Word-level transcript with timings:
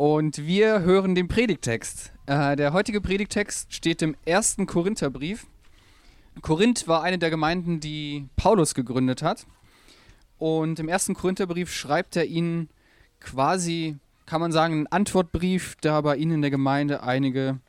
und 0.00 0.46
wir 0.46 0.80
hören 0.80 1.14
den 1.14 1.28
Predigtext. 1.28 2.10
Äh, 2.24 2.56
der 2.56 2.72
heutige 2.72 3.02
Predigtext 3.02 3.74
steht 3.74 4.00
im 4.00 4.16
ersten 4.24 4.64
Korintherbrief. 4.64 5.46
Korinth 6.40 6.88
war 6.88 7.02
eine 7.02 7.18
der 7.18 7.28
Gemeinden, 7.28 7.80
die 7.80 8.26
Paulus 8.34 8.72
gegründet 8.74 9.20
hat. 9.20 9.46
Und 10.38 10.78
im 10.78 10.88
ersten 10.88 11.12
Korintherbrief 11.12 11.70
schreibt 11.70 12.16
er 12.16 12.24
ihnen 12.24 12.70
quasi, 13.20 13.98
kann 14.24 14.40
man 14.40 14.52
sagen, 14.52 14.72
einen 14.72 14.86
Antwortbrief, 14.86 15.76
da 15.82 16.00
bei 16.00 16.16
ihnen 16.16 16.36
in 16.36 16.40
der 16.40 16.50
Gemeinde 16.50 17.02
einige 17.02 17.60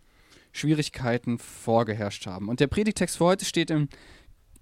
Schwierigkeiten 0.53 1.37
vorgeherrscht 1.37 2.27
haben. 2.27 2.47
Und 2.47 2.61
der 2.61 2.67
Predigtext 2.67 3.17
für 3.17 3.25
heute 3.25 3.43
steht 3.43 3.69
im 3.69 3.89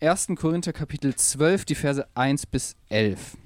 1. 0.01 0.29
Korinther 0.39 0.73
Kapitel 0.73 1.13
12, 1.13 1.65
die 1.65 1.75
Verse 1.75 2.07
1 2.15 2.47
bis 2.47 2.75
11. 2.89 3.37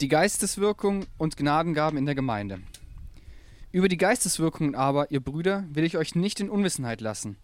Die 0.00 0.08
Geisteswirkung 0.08 1.04
und 1.18 1.36
Gnadengaben 1.36 1.98
in 1.98 2.06
der 2.06 2.14
Gemeinde. 2.14 2.60
Über 3.72 3.88
die 3.88 3.96
Geisteswirkungen 3.96 4.74
aber, 4.74 5.10
ihr 5.10 5.20
Brüder, 5.20 5.64
will 5.70 5.84
ich 5.84 5.96
euch 5.96 6.14
nicht 6.14 6.40
in 6.40 6.50
Unwissenheit 6.50 7.00
lassen. 7.00 7.38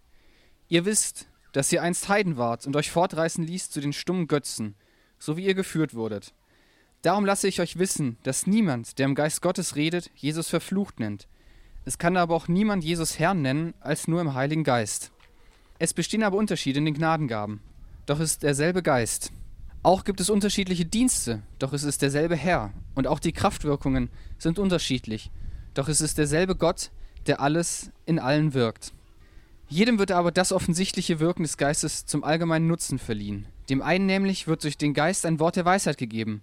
Ihr 0.67 0.85
wisst, 0.85 1.27
dass 1.53 1.71
ihr 1.71 1.81
einst 1.81 2.07
Heiden 2.07 2.37
wart 2.37 2.67
und 2.67 2.75
euch 2.75 2.91
fortreißen 2.91 3.43
ließ 3.43 3.71
zu 3.71 3.81
den 3.81 3.93
stummen 3.93 4.27
Götzen, 4.27 4.75
so 5.17 5.37
wie 5.37 5.45
ihr 5.45 5.55
geführt 5.55 5.95
wurdet. 5.95 6.35
Darum 7.01 7.25
lasse 7.25 7.47
ich 7.47 7.61
euch 7.61 7.79
wissen, 7.79 8.17
dass 8.21 8.45
niemand, 8.45 8.99
der 8.99 9.07
im 9.07 9.15
Geist 9.15 9.41
Gottes 9.41 9.75
redet, 9.75 10.11
Jesus 10.13 10.49
verflucht 10.49 10.99
nennt. 10.99 11.27
Es 11.83 11.97
kann 11.97 12.15
aber 12.15 12.35
auch 12.35 12.47
niemand 12.47 12.83
Jesus 12.83 13.17
Herrn 13.17 13.41
nennen, 13.41 13.73
als 13.79 14.07
nur 14.07 14.21
im 14.21 14.35
Heiligen 14.35 14.63
Geist. 14.63 15.11
Es 15.79 15.95
bestehen 15.95 16.21
aber 16.21 16.37
Unterschiede 16.37 16.77
in 16.77 16.85
den 16.85 16.93
Gnadengaben, 16.93 17.61
doch 18.05 18.19
ist 18.19 18.43
derselbe 18.43 18.83
Geist. 18.83 19.31
Auch 19.81 20.03
gibt 20.03 20.19
es 20.19 20.29
unterschiedliche 20.29 20.85
Dienste, 20.85 21.41
doch 21.57 21.73
es 21.73 21.83
ist 21.83 22.03
derselbe 22.03 22.35
Herr. 22.35 22.73
Und 22.93 23.07
auch 23.07 23.19
die 23.19 23.31
Kraftwirkungen 23.31 24.09
sind 24.37 24.59
unterschiedlich, 24.59 25.31
doch 25.73 25.87
es 25.87 26.01
ist 26.01 26.17
derselbe 26.17 26.55
Gott, 26.55 26.91
der 27.27 27.39
alles 27.41 27.91
in 28.05 28.19
allen 28.19 28.53
wirkt. 28.53 28.93
Jedem 29.67 29.99
wird 29.99 30.11
aber 30.11 30.31
das 30.31 30.51
offensichtliche 30.51 31.19
Wirken 31.19 31.43
des 31.43 31.57
Geistes 31.57 32.05
zum 32.05 32.23
allgemeinen 32.23 32.67
Nutzen 32.67 32.97
verliehen. 32.97 33.45
Dem 33.69 33.83
einen 33.83 34.07
nämlich 34.07 34.47
wird 34.47 34.63
durch 34.63 34.77
den 34.77 34.95
Geist 34.95 35.25
ein 35.25 35.39
Wort 35.39 35.55
der 35.55 35.65
Weisheit 35.65 35.97
gegeben, 35.97 36.41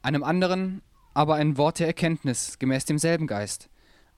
einem 0.00 0.24
anderen 0.24 0.80
aber 1.14 1.34
ein 1.34 1.58
Wort 1.58 1.78
der 1.78 1.86
Erkenntnis 1.86 2.58
gemäß 2.58 2.86
demselben 2.86 3.26
Geist, 3.26 3.68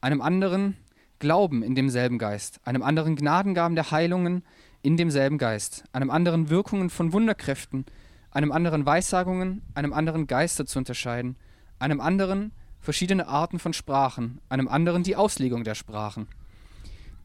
einem 0.00 0.20
anderen 0.20 0.76
Glauben 1.18 1.62
in 1.62 1.74
demselben 1.74 2.18
Geist, 2.18 2.60
einem 2.64 2.82
anderen 2.82 3.16
Gnadengaben 3.16 3.74
der 3.74 3.90
Heilungen 3.90 4.44
in 4.82 4.96
demselben 4.96 5.38
Geist, 5.38 5.84
einem 5.92 6.10
anderen 6.10 6.50
Wirkungen 6.50 6.90
von 6.90 7.12
Wunderkräften, 7.12 7.86
einem 8.30 8.52
anderen 8.52 8.86
Weissagungen, 8.86 9.62
einem 9.74 9.92
anderen 9.92 10.26
Geister 10.26 10.66
zu 10.66 10.78
unterscheiden, 10.78 11.36
einem 11.78 12.00
anderen 12.00 12.52
verschiedene 12.84 13.26
Arten 13.26 13.58
von 13.58 13.72
Sprachen, 13.72 14.40
einem 14.50 14.68
anderen 14.68 15.02
die 15.02 15.16
Auslegung 15.16 15.64
der 15.64 15.74
Sprachen. 15.74 16.28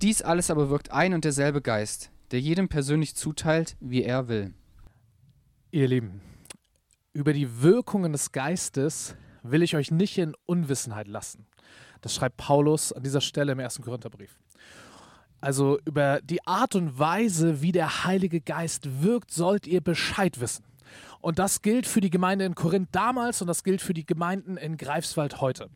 Dies 0.01 0.21
alles 0.21 0.49
aber 0.49 0.69
wirkt 0.69 0.91
ein 0.91 1.13
und 1.13 1.25
derselbe 1.25 1.61
Geist, 1.61 2.11
der 2.31 2.39
jedem 2.39 2.69
persönlich 2.69 3.15
zuteilt, 3.15 3.75
wie 3.81 4.01
er 4.01 4.29
will. 4.29 4.53
Ihr 5.71 5.89
Lieben, 5.89 6.21
über 7.11 7.33
die 7.33 7.61
Wirkungen 7.61 8.13
des 8.13 8.31
Geistes 8.31 9.15
will 9.43 9.61
ich 9.61 9.75
euch 9.75 9.91
nicht 9.91 10.17
in 10.17 10.33
Unwissenheit 10.45 11.09
lassen. 11.09 11.45
Das 11.99 12.15
schreibt 12.15 12.37
Paulus 12.37 12.93
an 12.93 13.03
dieser 13.03 13.21
Stelle 13.21 13.51
im 13.51 13.59
ersten 13.59 13.83
Korintherbrief. 13.83 14.39
Also 15.41 15.77
über 15.83 16.21
die 16.21 16.45
Art 16.47 16.75
und 16.75 16.97
Weise, 16.97 17.61
wie 17.61 17.73
der 17.73 18.05
Heilige 18.05 18.39
Geist 18.39 19.01
wirkt, 19.03 19.31
sollt 19.31 19.67
ihr 19.67 19.81
Bescheid 19.81 20.39
wissen. 20.39 20.63
Und 21.21 21.39
das 21.39 21.61
gilt 21.61 21.87
für 21.87 22.01
die 22.01 22.09
Gemeinde 22.09 22.45
in 22.45 22.55
Korinth 22.55 22.89
damals 22.91 23.41
und 23.41 23.47
das 23.47 23.63
gilt 23.63 23.81
für 23.81 23.93
die 23.93 24.05
Gemeinden 24.05 24.57
in 24.57 24.77
Greifswald 24.77 25.41
heute. 25.41 25.69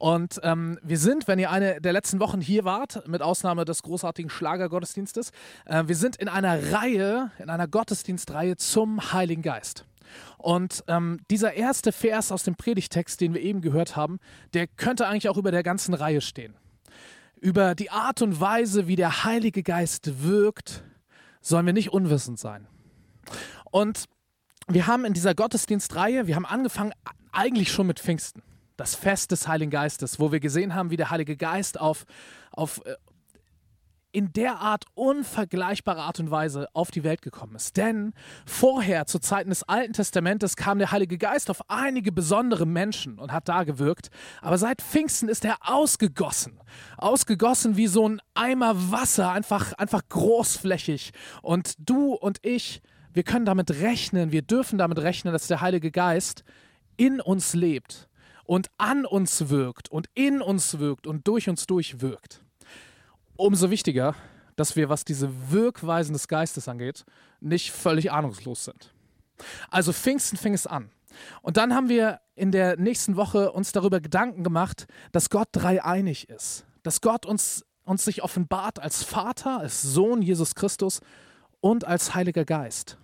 Und 0.00 0.40
ähm, 0.44 0.78
wir 0.82 0.96
sind, 0.96 1.28
wenn 1.28 1.38
ihr 1.38 1.50
eine 1.50 1.78
der 1.78 1.92
letzten 1.92 2.20
Wochen 2.20 2.40
hier 2.40 2.64
wart, 2.64 3.06
mit 3.06 3.20
Ausnahme 3.20 3.66
des 3.66 3.82
großartigen 3.82 4.30
Schlagergottesdienstes, 4.30 5.30
äh, 5.66 5.84
wir 5.86 5.94
sind 5.94 6.16
in 6.16 6.28
einer 6.28 6.72
Reihe, 6.72 7.30
in 7.38 7.50
einer 7.50 7.68
Gottesdienstreihe 7.68 8.56
zum 8.56 9.12
Heiligen 9.12 9.42
Geist. 9.42 9.84
Und 10.38 10.84
ähm, 10.88 11.20
dieser 11.30 11.52
erste 11.52 11.92
Vers 11.92 12.32
aus 12.32 12.44
dem 12.44 12.56
Predigtext, 12.56 13.20
den 13.20 13.34
wir 13.34 13.42
eben 13.42 13.60
gehört 13.60 13.94
haben, 13.94 14.20
der 14.54 14.66
könnte 14.66 15.06
eigentlich 15.06 15.28
auch 15.28 15.36
über 15.36 15.50
der 15.50 15.62
ganzen 15.62 15.92
Reihe 15.92 16.22
stehen. 16.22 16.54
Über 17.38 17.74
die 17.74 17.90
Art 17.90 18.22
und 18.22 18.40
Weise, 18.40 18.86
wie 18.86 18.96
der 18.96 19.24
Heilige 19.24 19.62
Geist 19.62 20.22
wirkt, 20.22 20.82
sollen 21.42 21.66
wir 21.66 21.74
nicht 21.74 21.92
unwissend 21.92 22.38
sein. 22.38 22.66
Und 23.70 24.06
wir 24.74 24.86
haben 24.86 25.04
in 25.04 25.12
dieser 25.12 25.34
Gottesdienstreihe, 25.34 26.26
wir 26.26 26.36
haben 26.36 26.46
angefangen 26.46 26.92
eigentlich 27.32 27.72
schon 27.72 27.86
mit 27.86 28.00
Pfingsten, 28.00 28.42
das 28.76 28.94
Fest 28.94 29.30
des 29.32 29.48
Heiligen 29.48 29.70
Geistes, 29.70 30.20
wo 30.20 30.32
wir 30.32 30.40
gesehen 30.40 30.74
haben, 30.74 30.90
wie 30.90 30.96
der 30.96 31.10
Heilige 31.10 31.36
Geist 31.36 31.80
auf, 31.80 32.04
auf 32.52 32.80
äh, 32.84 32.94
in 34.12 34.32
der 34.32 34.58
Art 34.58 34.84
unvergleichbare 34.94 36.00
Art 36.00 36.18
und 36.18 36.30
Weise 36.30 36.68
auf 36.72 36.90
die 36.90 37.04
Welt 37.04 37.22
gekommen 37.22 37.54
ist. 37.54 37.76
Denn 37.76 38.12
vorher, 38.44 39.06
zu 39.06 39.18
Zeiten 39.18 39.50
des 39.50 39.62
Alten 39.62 39.92
Testamentes, 39.92 40.56
kam 40.56 40.78
der 40.78 40.90
Heilige 40.90 41.16
Geist 41.16 41.50
auf 41.50 41.62
einige 41.68 42.10
besondere 42.10 42.66
Menschen 42.66 43.18
und 43.18 43.32
hat 43.32 43.48
da 43.48 43.64
gewirkt. 43.64 44.10
Aber 44.42 44.58
seit 44.58 44.82
Pfingsten 44.82 45.28
ist 45.28 45.44
er 45.44 45.56
ausgegossen. 45.60 46.58
Ausgegossen 46.96 47.76
wie 47.76 47.86
so 47.86 48.08
ein 48.08 48.20
Eimer 48.34 48.90
Wasser, 48.90 49.30
einfach, 49.30 49.72
einfach 49.74 50.02
großflächig. 50.08 51.12
Und 51.42 51.74
du 51.78 52.14
und 52.14 52.38
ich, 52.42 52.82
wir 53.12 53.22
können 53.22 53.44
damit 53.44 53.70
rechnen, 53.70 54.32
wir 54.32 54.42
dürfen 54.42 54.78
damit 54.78 54.98
rechnen, 54.98 55.32
dass 55.32 55.46
der 55.46 55.60
Heilige 55.60 55.90
Geist 55.90 56.44
in 56.96 57.20
uns 57.20 57.54
lebt 57.54 58.08
und 58.44 58.70
an 58.78 59.06
uns 59.06 59.48
wirkt 59.48 59.90
und 59.90 60.08
in 60.14 60.42
uns 60.42 60.78
wirkt 60.78 61.06
und 61.06 61.26
durch 61.26 61.48
uns 61.48 61.66
durchwirkt. 61.66 62.42
Umso 63.36 63.70
wichtiger, 63.70 64.14
dass 64.56 64.76
wir, 64.76 64.88
was 64.88 65.04
diese 65.04 65.30
Wirkweisen 65.50 66.12
des 66.12 66.28
Geistes 66.28 66.68
angeht, 66.68 67.04
nicht 67.40 67.72
völlig 67.72 68.12
ahnungslos 68.12 68.64
sind. 68.64 68.92
Also 69.70 69.92
Pfingsten 69.92 70.36
fing 70.36 70.52
es 70.52 70.66
an. 70.66 70.90
Und 71.42 71.56
dann 71.56 71.74
haben 71.74 71.88
wir 71.88 72.20
in 72.34 72.52
der 72.52 72.76
nächsten 72.76 73.16
Woche 73.16 73.52
uns 73.52 73.72
darüber 73.72 74.00
Gedanken 74.00 74.44
gemacht, 74.44 74.86
dass 75.12 75.30
Gott 75.30 75.48
dreieinig 75.52 76.28
ist. 76.28 76.64
Dass 76.82 77.00
Gott 77.00 77.26
uns, 77.26 77.64
uns 77.84 78.04
sich 78.04 78.22
offenbart 78.22 78.78
als 78.78 79.02
Vater, 79.02 79.60
als 79.60 79.82
Sohn 79.82 80.22
Jesus 80.22 80.54
Christus 80.54 81.00
und 81.60 81.86
als 81.86 82.14
Heiliger 82.14 82.44
Geist. 82.44 82.98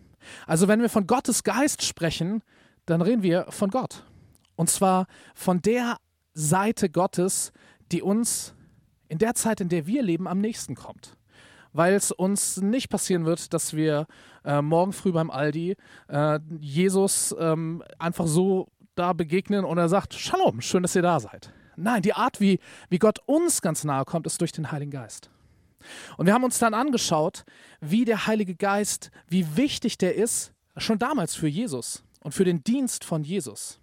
Also 0.46 0.68
wenn 0.68 0.80
wir 0.80 0.88
von 0.88 1.06
Gottes 1.06 1.42
Geist 1.44 1.82
sprechen, 1.82 2.42
dann 2.86 3.02
reden 3.02 3.22
wir 3.22 3.46
von 3.50 3.70
Gott. 3.70 4.04
Und 4.54 4.70
zwar 4.70 5.06
von 5.34 5.60
der 5.60 5.98
Seite 6.34 6.88
Gottes, 6.90 7.52
die 7.92 8.02
uns 8.02 8.54
in 9.08 9.18
der 9.18 9.34
Zeit, 9.34 9.60
in 9.60 9.68
der 9.68 9.86
wir 9.86 10.02
leben, 10.02 10.26
am 10.26 10.38
nächsten 10.38 10.74
kommt. 10.74 11.16
Weil 11.72 11.94
es 11.94 12.10
uns 12.10 12.56
nicht 12.58 12.88
passieren 12.88 13.26
wird, 13.26 13.52
dass 13.52 13.74
wir 13.74 14.06
äh, 14.44 14.62
morgen 14.62 14.92
früh 14.92 15.12
beim 15.12 15.30
Aldi 15.30 15.76
äh, 16.08 16.38
Jesus 16.58 17.34
ähm, 17.38 17.82
einfach 17.98 18.26
so 18.26 18.68
da 18.94 19.12
begegnen 19.12 19.64
und 19.64 19.78
er 19.78 19.88
sagt, 19.88 20.14
Shalom, 20.14 20.60
schön, 20.60 20.82
dass 20.82 20.96
ihr 20.96 21.02
da 21.02 21.20
seid. 21.20 21.52
Nein, 21.76 22.00
die 22.00 22.14
Art, 22.14 22.40
wie, 22.40 22.58
wie 22.88 22.98
Gott 22.98 23.18
uns 23.26 23.60
ganz 23.60 23.84
nahe 23.84 24.04
kommt, 24.04 24.26
ist 24.26 24.40
durch 24.40 24.52
den 24.52 24.72
Heiligen 24.72 24.90
Geist. 24.90 25.30
Und 26.16 26.26
wir 26.26 26.34
haben 26.34 26.44
uns 26.44 26.58
dann 26.58 26.74
angeschaut, 26.74 27.44
wie 27.80 28.04
der 28.04 28.26
Heilige 28.26 28.54
Geist, 28.54 29.10
wie 29.28 29.56
wichtig 29.56 29.98
der 29.98 30.14
ist, 30.14 30.52
schon 30.76 30.98
damals 30.98 31.34
für 31.34 31.48
Jesus 31.48 32.04
und 32.20 32.32
für 32.32 32.44
den 32.44 32.62
Dienst 32.64 33.04
von 33.04 33.24
Jesus. 33.24 33.80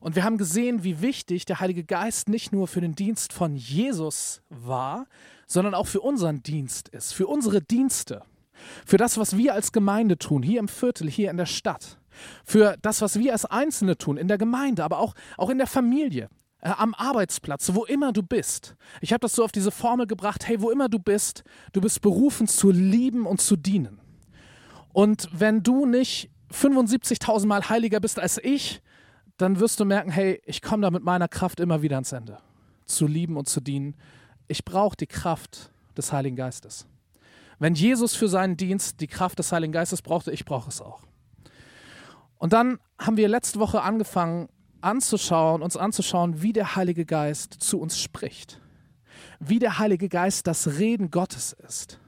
Und 0.00 0.16
wir 0.16 0.24
haben 0.24 0.36
gesehen, 0.36 0.82
wie 0.82 1.00
wichtig 1.00 1.44
der 1.44 1.60
Heilige 1.60 1.84
Geist 1.84 2.28
nicht 2.28 2.52
nur 2.52 2.66
für 2.66 2.80
den 2.80 2.94
Dienst 2.94 3.32
von 3.32 3.54
Jesus 3.54 4.42
war, 4.48 5.06
sondern 5.46 5.74
auch 5.74 5.86
für 5.86 6.00
unseren 6.00 6.42
Dienst 6.42 6.88
ist, 6.88 7.12
für 7.12 7.28
unsere 7.28 7.62
Dienste, 7.62 8.22
für 8.84 8.96
das, 8.96 9.16
was 9.16 9.36
wir 9.36 9.54
als 9.54 9.70
Gemeinde 9.70 10.18
tun, 10.18 10.42
hier 10.42 10.58
im 10.58 10.68
Viertel, 10.68 11.08
hier 11.08 11.30
in 11.30 11.36
der 11.36 11.46
Stadt, 11.46 11.98
für 12.44 12.76
das, 12.82 13.00
was 13.00 13.18
wir 13.18 13.32
als 13.32 13.44
Einzelne 13.44 13.96
tun, 13.96 14.16
in 14.16 14.28
der 14.28 14.38
Gemeinde, 14.38 14.84
aber 14.84 14.98
auch, 14.98 15.14
auch 15.36 15.50
in 15.50 15.58
der 15.58 15.66
Familie, 15.66 16.28
äh, 16.62 16.70
am 16.70 16.94
Arbeitsplatz, 16.94 17.74
wo 17.74 17.84
immer 17.84 18.12
du 18.12 18.22
bist. 18.22 18.76
Ich 19.00 19.12
habe 19.12 19.20
das 19.20 19.34
so 19.34 19.44
auf 19.44 19.52
diese 19.52 19.70
Formel 19.70 20.06
gebracht, 20.06 20.46
hey, 20.46 20.60
wo 20.60 20.70
immer 20.70 20.88
du 20.88 20.98
bist, 20.98 21.44
du 21.72 21.80
bist 21.80 22.00
berufen 22.00 22.46
zu 22.46 22.70
lieben 22.70 23.26
und 23.26 23.40
zu 23.40 23.56
dienen. 23.56 24.00
Und 24.92 25.28
wenn 25.32 25.62
du 25.62 25.86
nicht 25.86 26.30
75.000 26.52 27.46
Mal 27.46 27.68
heiliger 27.68 27.98
bist 28.00 28.18
als 28.18 28.38
ich, 28.38 28.80
dann 29.38 29.58
wirst 29.58 29.80
du 29.80 29.84
merken, 29.84 30.10
hey, 30.10 30.40
ich 30.44 30.62
komme 30.62 30.82
da 30.82 30.90
mit 30.90 31.02
meiner 31.02 31.28
Kraft 31.28 31.58
immer 31.58 31.82
wieder 31.82 31.96
ans 31.96 32.12
Ende. 32.12 32.38
Zu 32.86 33.06
lieben 33.06 33.36
und 33.36 33.48
zu 33.48 33.60
dienen. 33.60 33.96
Ich 34.46 34.64
brauche 34.64 34.96
die 34.96 35.06
Kraft 35.06 35.72
des 35.96 36.12
Heiligen 36.12 36.36
Geistes. 36.36 36.86
Wenn 37.58 37.74
Jesus 37.74 38.14
für 38.14 38.28
seinen 38.28 38.56
Dienst 38.56 39.00
die 39.00 39.06
Kraft 39.06 39.38
des 39.38 39.50
Heiligen 39.50 39.72
Geistes 39.72 40.02
brauchte, 40.02 40.30
ich 40.30 40.44
brauche 40.44 40.68
es 40.68 40.80
auch. 40.80 41.02
Und 42.38 42.52
dann 42.52 42.78
haben 42.98 43.16
wir 43.16 43.28
letzte 43.28 43.58
Woche 43.60 43.82
angefangen, 43.82 44.48
anzuschauen, 44.82 45.62
uns 45.62 45.76
anzuschauen, 45.76 46.42
wie 46.42 46.52
der 46.52 46.76
Heilige 46.76 47.04
Geist 47.04 47.54
zu 47.54 47.80
uns 47.80 48.00
spricht. 48.00 48.60
Wie 49.38 49.58
der 49.58 49.78
Heilige 49.78 50.08
Geist 50.08 50.46
das 50.46 50.78
Reden 50.78 51.10
Gottes 51.10 51.56
ist. 51.66 51.98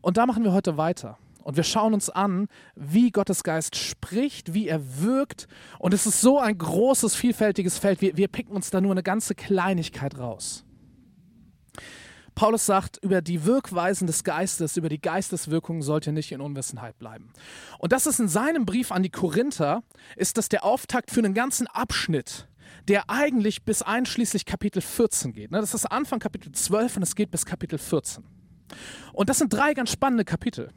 Und 0.00 0.16
da 0.16 0.26
machen 0.26 0.44
wir 0.44 0.52
heute 0.52 0.76
weiter. 0.76 1.18
und 1.42 1.56
wir 1.56 1.64
schauen 1.64 1.94
uns 1.94 2.10
an, 2.10 2.48
wie 2.74 3.10
Gottes 3.10 3.42
Geist 3.42 3.74
spricht, 3.74 4.52
wie 4.52 4.68
er 4.68 5.00
wirkt. 5.00 5.48
Und 5.78 5.94
es 5.94 6.04
ist 6.04 6.20
so 6.20 6.38
ein 6.38 6.58
großes, 6.58 7.14
vielfältiges 7.14 7.78
Feld. 7.78 8.02
Wir, 8.02 8.18
wir 8.18 8.28
picken 8.28 8.54
uns 8.54 8.68
da 8.68 8.82
nur 8.82 8.92
eine 8.92 9.02
ganze 9.02 9.34
Kleinigkeit 9.34 10.18
raus. 10.18 10.66
Paulus 12.38 12.66
sagt, 12.66 12.98
über 13.02 13.20
die 13.20 13.46
Wirkweisen 13.46 14.06
des 14.06 14.22
Geistes, 14.22 14.76
über 14.76 14.88
die 14.88 15.00
Geisteswirkungen 15.00 15.82
sollt 15.82 16.06
ihr 16.06 16.12
nicht 16.12 16.30
in 16.30 16.40
Unwissenheit 16.40 16.96
bleiben. 16.96 17.32
Und 17.80 17.90
das 17.90 18.06
ist 18.06 18.20
in 18.20 18.28
seinem 18.28 18.64
Brief 18.64 18.92
an 18.92 19.02
die 19.02 19.10
Korinther, 19.10 19.82
ist 20.14 20.38
das 20.38 20.48
der 20.48 20.62
Auftakt 20.64 21.10
für 21.10 21.18
einen 21.18 21.34
ganzen 21.34 21.66
Abschnitt, 21.66 22.46
der 22.86 23.10
eigentlich 23.10 23.64
bis 23.64 23.82
einschließlich 23.82 24.44
Kapitel 24.44 24.80
14 24.80 25.32
geht. 25.32 25.50
Ne, 25.50 25.60
das 25.60 25.74
ist 25.74 25.86
Anfang 25.86 26.20
Kapitel 26.20 26.52
12 26.52 26.98
und 26.98 27.02
es 27.02 27.16
geht 27.16 27.32
bis 27.32 27.44
Kapitel 27.44 27.76
14. 27.76 28.22
Und 29.14 29.28
das 29.28 29.38
sind 29.38 29.52
drei 29.52 29.74
ganz 29.74 29.90
spannende 29.90 30.24
Kapitel. 30.24 30.70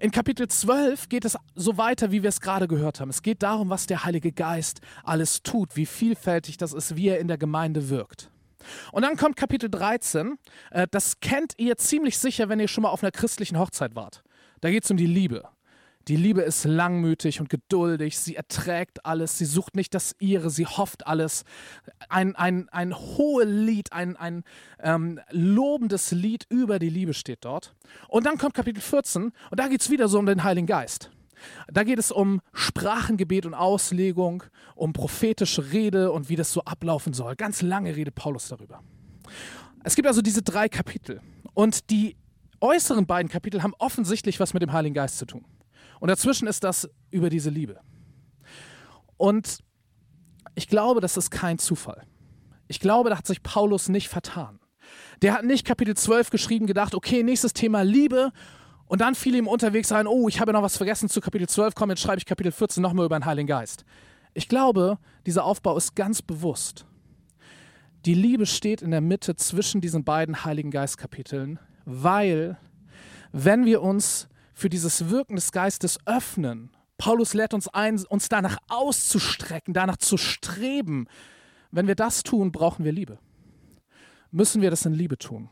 In 0.00 0.12
Kapitel 0.12 0.46
12 0.46 1.08
geht 1.08 1.24
es 1.24 1.36
so 1.56 1.76
weiter, 1.76 2.12
wie 2.12 2.22
wir 2.22 2.28
es 2.28 2.40
gerade 2.40 2.68
gehört 2.68 3.00
haben. 3.00 3.10
Es 3.10 3.22
geht 3.22 3.42
darum, 3.42 3.68
was 3.68 3.88
der 3.88 4.04
Heilige 4.04 4.30
Geist 4.30 4.80
alles 5.02 5.42
tut, 5.42 5.74
wie 5.74 5.86
vielfältig 5.86 6.56
das 6.56 6.72
ist, 6.72 6.94
wie 6.94 7.08
er 7.08 7.18
in 7.18 7.26
der 7.26 7.36
Gemeinde 7.36 7.88
wirkt. 7.88 8.30
Und 8.92 9.02
dann 9.02 9.16
kommt 9.16 9.36
Kapitel 9.36 9.70
13. 9.70 10.38
Äh, 10.70 10.86
das 10.90 11.20
kennt 11.20 11.54
ihr 11.58 11.76
ziemlich 11.76 12.18
sicher, 12.18 12.48
wenn 12.48 12.60
ihr 12.60 12.68
schon 12.68 12.82
mal 12.82 12.90
auf 12.90 13.02
einer 13.02 13.12
christlichen 13.12 13.58
Hochzeit 13.58 13.94
wart. 13.94 14.22
Da 14.60 14.70
geht 14.70 14.84
es 14.84 14.90
um 14.90 14.96
die 14.96 15.06
Liebe. 15.06 15.48
Die 16.08 16.16
Liebe 16.16 16.42
ist 16.42 16.64
langmütig 16.64 17.40
und 17.40 17.48
geduldig, 17.48 18.18
sie 18.18 18.36
erträgt 18.36 19.06
alles, 19.06 19.38
sie 19.38 19.46
sucht 19.46 19.74
nicht 19.74 19.94
das 19.94 20.14
ihre, 20.18 20.50
sie 20.50 20.66
hofft 20.66 21.06
alles. 21.06 21.44
Ein, 22.10 22.36
ein, 22.36 22.68
ein 22.68 22.94
hohes 22.94 23.46
Lied, 23.48 23.92
ein, 23.92 24.14
ein 24.16 24.44
ähm, 24.80 25.18
lobendes 25.30 26.10
Lied 26.10 26.44
über 26.50 26.78
die 26.78 26.90
Liebe 26.90 27.14
steht 27.14 27.46
dort. 27.46 27.74
Und 28.08 28.26
dann 28.26 28.36
kommt 28.36 28.52
Kapitel 28.52 28.82
14 28.82 29.22
und 29.22 29.34
da 29.52 29.68
geht 29.68 29.80
es 29.80 29.88
wieder 29.88 30.08
so 30.08 30.18
um 30.18 30.26
den 30.26 30.44
Heiligen 30.44 30.66
Geist. 30.66 31.10
Da 31.72 31.84
geht 31.84 31.98
es 31.98 32.10
um 32.10 32.40
Sprachengebet 32.52 33.46
und 33.46 33.54
Auslegung, 33.54 34.42
um 34.74 34.92
prophetische 34.92 35.72
Rede 35.72 36.12
und 36.12 36.28
wie 36.28 36.36
das 36.36 36.52
so 36.52 36.62
ablaufen 36.62 37.12
soll. 37.12 37.36
Ganz 37.36 37.62
lange 37.62 37.96
redet 37.96 38.14
Paulus 38.14 38.48
darüber. 38.48 38.82
Es 39.82 39.94
gibt 39.94 40.08
also 40.08 40.22
diese 40.22 40.42
drei 40.42 40.68
Kapitel. 40.68 41.20
Und 41.52 41.90
die 41.90 42.16
äußeren 42.60 43.06
beiden 43.06 43.30
Kapitel 43.30 43.62
haben 43.62 43.74
offensichtlich 43.78 44.40
was 44.40 44.54
mit 44.54 44.62
dem 44.62 44.72
Heiligen 44.72 44.94
Geist 44.94 45.18
zu 45.18 45.26
tun. 45.26 45.44
Und 46.00 46.08
dazwischen 46.08 46.48
ist 46.48 46.64
das 46.64 46.88
über 47.10 47.30
diese 47.30 47.50
Liebe. 47.50 47.80
Und 49.16 49.58
ich 50.54 50.68
glaube, 50.68 51.00
das 51.00 51.16
ist 51.16 51.30
kein 51.30 51.58
Zufall. 51.58 52.02
Ich 52.68 52.80
glaube, 52.80 53.10
da 53.10 53.18
hat 53.18 53.26
sich 53.26 53.42
Paulus 53.42 53.88
nicht 53.88 54.08
vertan. 54.08 54.58
Der 55.22 55.34
hat 55.34 55.44
nicht 55.44 55.66
Kapitel 55.66 55.96
12 55.96 56.30
geschrieben, 56.30 56.66
gedacht, 56.66 56.94
okay, 56.94 57.22
nächstes 57.22 57.52
Thema 57.52 57.82
Liebe 57.82 58.32
und 58.86 59.00
dann 59.00 59.14
fiel 59.14 59.34
ihm 59.34 59.48
unterwegs 59.48 59.92
ein, 59.92 60.06
oh, 60.06 60.28
ich 60.28 60.40
habe 60.40 60.52
noch 60.52 60.62
was 60.62 60.76
vergessen 60.76 61.08
zu 61.08 61.20
Kapitel 61.20 61.48
12, 61.48 61.74
komm, 61.74 61.90
jetzt 61.90 62.02
schreibe 62.02 62.18
ich 62.18 62.26
Kapitel 62.26 62.52
14 62.52 62.82
nochmal 62.82 63.06
über 63.06 63.18
den 63.18 63.24
Heiligen 63.24 63.46
Geist. 63.46 63.84
Ich 64.34 64.48
glaube, 64.48 64.98
dieser 65.26 65.44
Aufbau 65.44 65.76
ist 65.76 65.94
ganz 65.94 66.22
bewusst. 66.22 66.86
Die 68.04 68.14
Liebe 68.14 68.44
steht 68.44 68.82
in 68.82 68.90
der 68.90 69.00
Mitte 69.00 69.36
zwischen 69.36 69.80
diesen 69.80 70.04
beiden 70.04 70.44
Heiligen 70.44 70.70
Geistkapiteln, 70.70 71.58
weil 71.86 72.58
wenn 73.32 73.64
wir 73.64 73.82
uns 73.82 74.28
für 74.52 74.68
dieses 74.68 75.08
Wirken 75.08 75.36
des 75.36 75.52
Geistes 75.52 75.98
öffnen, 76.06 76.70
Paulus 76.98 77.34
lädt 77.34 77.54
uns 77.54 77.68
ein, 77.68 78.02
uns 78.08 78.28
danach 78.28 78.58
auszustrecken, 78.68 79.74
danach 79.74 79.96
zu 79.96 80.16
streben. 80.16 81.06
Wenn 81.70 81.86
wir 81.86 81.96
das 81.96 82.22
tun, 82.22 82.52
brauchen 82.52 82.84
wir 82.84 82.92
Liebe. 82.92 83.18
Müssen 84.30 84.62
wir 84.62 84.70
das 84.70 84.86
in 84.86 84.94
Liebe 84.94 85.18
tun. 85.18 85.48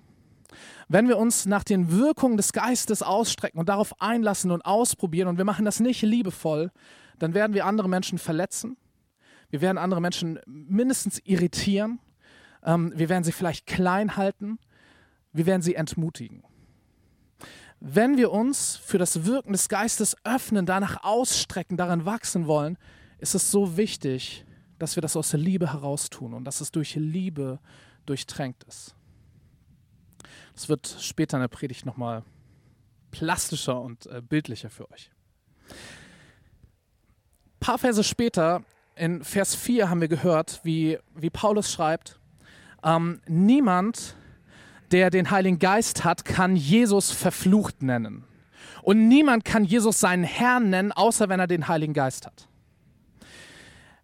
Wenn 0.88 1.08
wir 1.08 1.18
uns 1.18 1.46
nach 1.46 1.64
den 1.64 1.90
Wirkungen 1.90 2.36
des 2.36 2.52
Geistes 2.52 3.02
ausstrecken 3.02 3.58
und 3.58 3.68
darauf 3.68 4.00
einlassen 4.00 4.50
und 4.50 4.64
ausprobieren 4.64 5.28
und 5.28 5.38
wir 5.38 5.44
machen 5.44 5.64
das 5.64 5.80
nicht 5.80 6.02
liebevoll, 6.02 6.70
dann 7.18 7.34
werden 7.34 7.54
wir 7.54 7.66
andere 7.66 7.88
Menschen 7.88 8.18
verletzen. 8.18 8.76
Wir 9.50 9.60
werden 9.60 9.78
andere 9.78 10.00
Menschen 10.00 10.38
mindestens 10.46 11.20
irritieren. 11.24 12.00
Ähm, 12.64 12.92
wir 12.96 13.08
werden 13.08 13.24
sie 13.24 13.32
vielleicht 13.32 13.66
klein 13.66 14.16
halten. 14.16 14.58
Wir 15.32 15.46
werden 15.46 15.62
sie 15.62 15.74
entmutigen. 15.74 16.42
Wenn 17.80 18.16
wir 18.16 18.30
uns 18.30 18.76
für 18.76 18.98
das 18.98 19.24
Wirken 19.24 19.52
des 19.52 19.68
Geistes 19.68 20.16
öffnen, 20.24 20.66
danach 20.66 21.02
ausstrecken, 21.02 21.76
daran 21.76 22.06
wachsen 22.06 22.46
wollen, 22.46 22.78
ist 23.18 23.34
es 23.34 23.50
so 23.50 23.76
wichtig, 23.76 24.44
dass 24.78 24.96
wir 24.96 25.00
das 25.00 25.16
aus 25.16 25.30
der 25.30 25.40
Liebe 25.40 25.72
heraus 25.72 26.08
tun 26.08 26.34
und 26.34 26.44
dass 26.44 26.60
es 26.60 26.70
durch 26.70 26.94
Liebe 26.94 27.60
durchtränkt 28.06 28.64
ist. 28.64 28.94
Das 30.54 30.68
wird 30.68 30.96
später 31.00 31.36
in 31.36 31.42
der 31.42 31.48
Predigt 31.48 31.86
nochmal 31.86 32.22
plastischer 33.10 33.80
und 33.80 34.06
äh, 34.06 34.22
bildlicher 34.22 34.70
für 34.70 34.90
euch. 34.90 35.10
Ein 35.68 35.76
paar 37.60 37.78
Verse 37.78 38.02
später, 38.02 38.64
in 38.96 39.22
Vers 39.22 39.54
4, 39.54 39.88
haben 39.88 40.00
wir 40.00 40.08
gehört, 40.08 40.60
wie, 40.64 40.98
wie 41.14 41.30
Paulus 41.30 41.70
schreibt, 41.72 42.18
ähm, 42.82 43.20
niemand, 43.26 44.16
der 44.90 45.10
den 45.10 45.30
Heiligen 45.30 45.58
Geist 45.58 46.04
hat, 46.04 46.24
kann 46.24 46.56
Jesus 46.56 47.10
verflucht 47.10 47.82
nennen. 47.82 48.24
Und 48.82 49.08
niemand 49.08 49.44
kann 49.44 49.64
Jesus 49.64 50.00
seinen 50.00 50.24
Herrn 50.24 50.70
nennen, 50.70 50.92
außer 50.92 51.28
wenn 51.28 51.40
er 51.40 51.46
den 51.46 51.68
Heiligen 51.68 51.94
Geist 51.94 52.26
hat. 52.26 52.48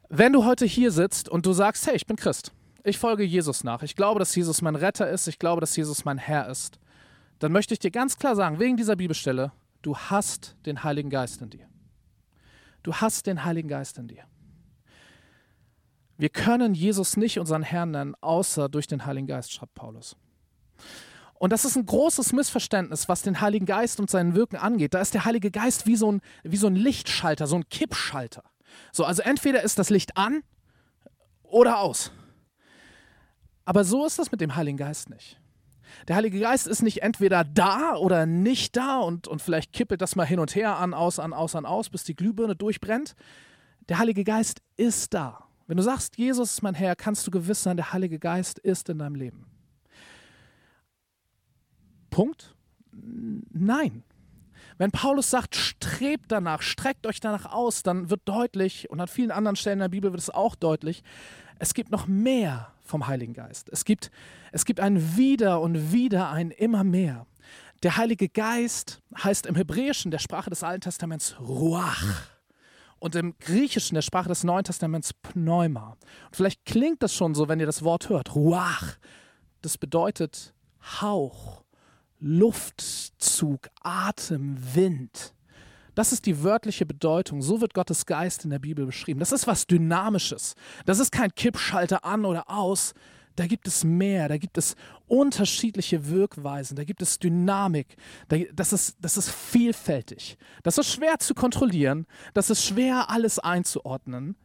Wenn 0.08 0.32
du 0.32 0.44
heute 0.44 0.64
hier 0.64 0.90
sitzt 0.90 1.28
und 1.28 1.44
du 1.44 1.52
sagst, 1.52 1.86
hey, 1.86 1.96
ich 1.96 2.06
bin 2.06 2.16
Christ, 2.16 2.52
ich 2.88 2.98
folge 2.98 3.24
Jesus 3.24 3.64
nach, 3.64 3.82
ich 3.82 3.96
glaube, 3.96 4.18
dass 4.18 4.34
Jesus 4.34 4.62
mein 4.62 4.76
Retter 4.76 5.08
ist, 5.08 5.26
ich 5.28 5.38
glaube, 5.38 5.60
dass 5.60 5.76
Jesus 5.76 6.04
mein 6.04 6.18
Herr 6.18 6.48
ist, 6.48 6.78
dann 7.38 7.52
möchte 7.52 7.74
ich 7.74 7.80
dir 7.80 7.90
ganz 7.90 8.18
klar 8.18 8.34
sagen, 8.36 8.58
wegen 8.58 8.76
dieser 8.76 8.96
Bibelstelle, 8.96 9.52
du 9.82 9.96
hast 9.96 10.56
den 10.66 10.82
Heiligen 10.82 11.10
Geist 11.10 11.40
in 11.40 11.50
dir. 11.50 11.68
Du 12.82 12.94
hast 12.94 13.26
den 13.26 13.44
Heiligen 13.44 13.68
Geist 13.68 13.98
in 13.98 14.08
dir. 14.08 14.24
Wir 16.16 16.30
können 16.30 16.74
Jesus 16.74 17.16
nicht 17.16 17.38
unseren 17.38 17.62
Herrn 17.62 17.92
nennen, 17.92 18.14
außer 18.20 18.68
durch 18.68 18.86
den 18.86 19.06
Heiligen 19.06 19.28
Geist, 19.28 19.52
schreibt 19.52 19.74
Paulus. 19.74 20.16
Und 21.34 21.52
das 21.52 21.64
ist 21.64 21.76
ein 21.76 21.86
großes 21.86 22.32
Missverständnis, 22.32 23.08
was 23.08 23.22
den 23.22 23.40
Heiligen 23.40 23.66
Geist 23.66 24.00
und 24.00 24.10
seinen 24.10 24.34
Wirken 24.34 24.56
angeht. 24.56 24.94
Da 24.94 25.00
ist 25.00 25.14
der 25.14 25.24
Heilige 25.24 25.52
Geist 25.52 25.86
wie 25.86 25.94
so 25.94 26.10
ein, 26.10 26.20
wie 26.42 26.56
so 26.56 26.66
ein 26.66 26.74
Lichtschalter, 26.74 27.46
so 27.46 27.54
ein 27.54 27.68
Kippschalter. 27.68 28.42
So, 28.92 29.04
also 29.04 29.22
entweder 29.22 29.62
ist 29.62 29.78
das 29.78 29.90
Licht 29.90 30.16
an 30.16 30.42
oder 31.44 31.78
aus. 31.78 32.10
Aber 33.68 33.84
so 33.84 34.06
ist 34.06 34.18
das 34.18 34.32
mit 34.32 34.40
dem 34.40 34.56
Heiligen 34.56 34.78
Geist 34.78 35.10
nicht. 35.10 35.38
Der 36.08 36.16
Heilige 36.16 36.40
Geist 36.40 36.66
ist 36.66 36.80
nicht 36.80 37.02
entweder 37.02 37.44
da 37.44 37.96
oder 37.96 38.24
nicht 38.24 38.74
da 38.78 39.00
und, 39.00 39.28
und 39.28 39.42
vielleicht 39.42 39.74
kippelt 39.74 40.00
das 40.00 40.16
mal 40.16 40.24
hin 40.24 40.38
und 40.38 40.54
her 40.54 40.78
an, 40.78 40.94
aus, 40.94 41.18
an, 41.18 41.34
aus, 41.34 41.54
an, 41.54 41.66
aus, 41.66 41.90
bis 41.90 42.02
die 42.02 42.16
Glühbirne 42.16 42.56
durchbrennt. 42.56 43.14
Der 43.90 43.98
Heilige 43.98 44.24
Geist 44.24 44.62
ist 44.78 45.12
da. 45.12 45.44
Wenn 45.66 45.76
du 45.76 45.82
sagst, 45.82 46.16
Jesus 46.16 46.52
ist 46.52 46.62
mein 46.62 46.72
Herr, 46.72 46.96
kannst 46.96 47.26
du 47.26 47.30
gewiss 47.30 47.62
sein, 47.62 47.76
der 47.76 47.92
Heilige 47.92 48.18
Geist 48.18 48.58
ist 48.58 48.88
in 48.88 49.00
deinem 49.00 49.16
Leben. 49.16 49.44
Punkt? 52.08 52.54
Nein. 52.90 54.02
Wenn 54.78 54.92
Paulus 54.92 55.28
sagt, 55.28 55.56
strebt 55.56 56.32
danach, 56.32 56.62
streckt 56.62 57.06
euch 57.06 57.20
danach 57.20 57.52
aus, 57.52 57.82
dann 57.82 58.08
wird 58.08 58.22
deutlich, 58.24 58.88
und 58.88 58.98
an 58.98 59.08
vielen 59.08 59.30
anderen 59.30 59.56
Stellen 59.56 59.76
in 59.76 59.80
der 59.80 59.88
Bibel 59.88 60.10
wird 60.10 60.22
es 60.22 60.30
auch 60.30 60.54
deutlich, 60.54 61.02
es 61.58 61.74
gibt 61.74 61.90
noch 61.90 62.06
mehr 62.06 62.72
vom 62.88 63.06
Heiligen 63.06 63.34
Geist. 63.34 63.68
Es 63.70 63.84
gibt, 63.84 64.10
es 64.52 64.64
gibt 64.64 64.80
ein 64.80 65.16
Wieder 65.16 65.60
und 65.60 65.92
Wieder 65.92 66.30
ein 66.30 66.50
immer 66.50 66.84
mehr. 66.84 67.26
Der 67.82 67.96
Heilige 67.96 68.28
Geist 68.28 69.00
heißt 69.22 69.46
im 69.46 69.54
Hebräischen, 69.54 70.10
der 70.10 70.18
Sprache 70.18 70.50
des 70.50 70.64
Alten 70.64 70.80
Testaments, 70.80 71.36
Ruach. 71.40 72.22
Und 72.98 73.14
im 73.14 73.38
Griechischen, 73.38 73.94
der 73.94 74.02
Sprache 74.02 74.28
des 74.28 74.42
Neuen 74.42 74.64
Testaments, 74.64 75.14
Pneuma. 75.14 75.96
Und 76.26 76.36
vielleicht 76.36 76.64
klingt 76.64 77.02
das 77.02 77.14
schon 77.14 77.36
so, 77.36 77.46
wenn 77.46 77.60
ihr 77.60 77.66
das 77.66 77.84
Wort 77.84 78.08
hört. 78.08 78.34
Ruach. 78.34 78.96
Das 79.62 79.78
bedeutet 79.78 80.52
Hauch, 81.00 81.62
Luftzug, 82.18 83.68
Atem, 83.82 84.56
Wind. 84.74 85.34
Das 85.98 86.12
ist 86.12 86.26
die 86.26 86.44
wörtliche 86.44 86.86
Bedeutung. 86.86 87.42
So 87.42 87.60
wird 87.60 87.74
Gottes 87.74 88.06
Geist 88.06 88.44
in 88.44 88.50
der 88.50 88.60
Bibel 88.60 88.86
beschrieben. 88.86 89.18
Das 89.18 89.32
ist 89.32 89.48
was 89.48 89.66
Dynamisches. 89.66 90.54
Das 90.86 91.00
ist 91.00 91.10
kein 91.10 91.34
Kippschalter 91.34 92.04
an 92.04 92.24
oder 92.24 92.48
aus. 92.48 92.94
Da 93.34 93.48
gibt 93.48 93.66
es 93.66 93.82
mehr, 93.82 94.28
da 94.28 94.36
gibt 94.36 94.58
es 94.58 94.76
unterschiedliche 95.08 96.08
Wirkweisen, 96.08 96.76
da 96.76 96.84
gibt 96.84 97.02
es 97.02 97.18
Dynamik, 97.18 97.96
das 98.52 98.72
ist, 98.72 98.96
das 99.00 99.16
ist 99.16 99.30
vielfältig. 99.30 100.38
Das 100.62 100.78
ist 100.78 100.92
schwer 100.92 101.18
zu 101.18 101.34
kontrollieren, 101.34 102.06
das 102.32 102.50
ist 102.50 102.64
schwer 102.64 103.10
alles 103.10 103.40
einzuordnen. 103.40 104.36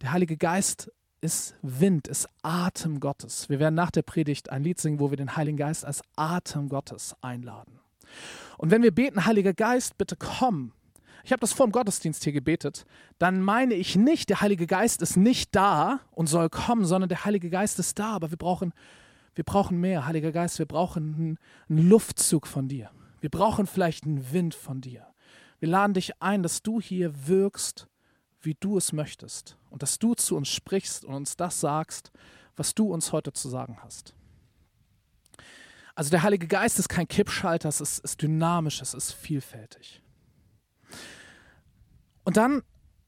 Der 0.00 0.12
Heilige 0.12 0.38
Geist 0.38 0.90
ist 1.20 1.54
Wind, 1.60 2.08
ist 2.08 2.26
Atem 2.42 2.98
Gottes. 3.00 3.50
Wir 3.50 3.60
werden 3.60 3.74
nach 3.74 3.90
der 3.90 4.02
Predigt 4.02 4.48
ein 4.48 4.62
Lied 4.62 4.80
singen, 4.80 5.00
wo 5.00 5.10
wir 5.10 5.18
den 5.18 5.36
Heiligen 5.36 5.58
Geist 5.58 5.84
als 5.84 6.00
Atem 6.16 6.70
Gottes 6.70 7.14
einladen. 7.20 7.80
Und 8.60 8.70
wenn 8.70 8.82
wir 8.82 8.94
beten, 8.94 9.24
Heiliger 9.24 9.54
Geist, 9.54 9.96
bitte 9.96 10.16
komm. 10.16 10.72
Ich 11.24 11.32
habe 11.32 11.40
das 11.40 11.54
vor 11.54 11.66
dem 11.66 11.72
Gottesdienst 11.72 12.24
hier 12.24 12.34
gebetet. 12.34 12.84
Dann 13.18 13.40
meine 13.40 13.72
ich 13.72 13.96
nicht, 13.96 14.28
der 14.28 14.42
Heilige 14.42 14.66
Geist 14.66 15.00
ist 15.00 15.16
nicht 15.16 15.56
da 15.56 16.00
und 16.10 16.26
soll 16.26 16.50
kommen, 16.50 16.84
sondern 16.84 17.08
der 17.08 17.24
Heilige 17.24 17.48
Geist 17.48 17.78
ist 17.78 17.98
da. 17.98 18.12
Aber 18.12 18.30
wir 18.30 18.36
brauchen, 18.36 18.74
wir 19.34 19.44
brauchen 19.44 19.80
mehr. 19.80 20.06
Heiliger 20.06 20.30
Geist, 20.30 20.58
wir 20.58 20.66
brauchen 20.66 21.14
einen, 21.14 21.38
einen 21.70 21.88
Luftzug 21.88 22.46
von 22.46 22.68
dir. 22.68 22.90
Wir 23.22 23.30
brauchen 23.30 23.66
vielleicht 23.66 24.04
einen 24.04 24.30
Wind 24.30 24.54
von 24.54 24.82
dir. 24.82 25.06
Wir 25.58 25.70
laden 25.70 25.94
dich 25.94 26.20
ein, 26.20 26.42
dass 26.42 26.62
du 26.62 26.82
hier 26.82 27.26
wirkst, 27.26 27.88
wie 28.42 28.58
du 28.60 28.76
es 28.76 28.92
möchtest 28.92 29.56
und 29.70 29.82
dass 29.82 29.98
du 29.98 30.12
zu 30.12 30.36
uns 30.36 30.48
sprichst 30.48 31.06
und 31.06 31.14
uns 31.14 31.34
das 31.34 31.60
sagst, 31.60 32.12
was 32.56 32.74
du 32.74 32.92
uns 32.92 33.10
heute 33.12 33.32
zu 33.32 33.48
sagen 33.48 33.78
hast. 33.82 34.14
Also 35.94 36.10
der 36.10 36.22
Heilige 36.22 36.46
Geist 36.46 36.78
ist 36.78 36.88
kein 36.88 37.08
Kippschalter, 37.08 37.68
es 37.68 37.80
ist, 37.80 37.98
ist 38.00 38.22
dynamisch, 38.22 38.80
es 38.80 38.94
ist 38.94 39.12
vielfältig. 39.12 40.02
Und 42.24 42.36
dann 42.36 42.62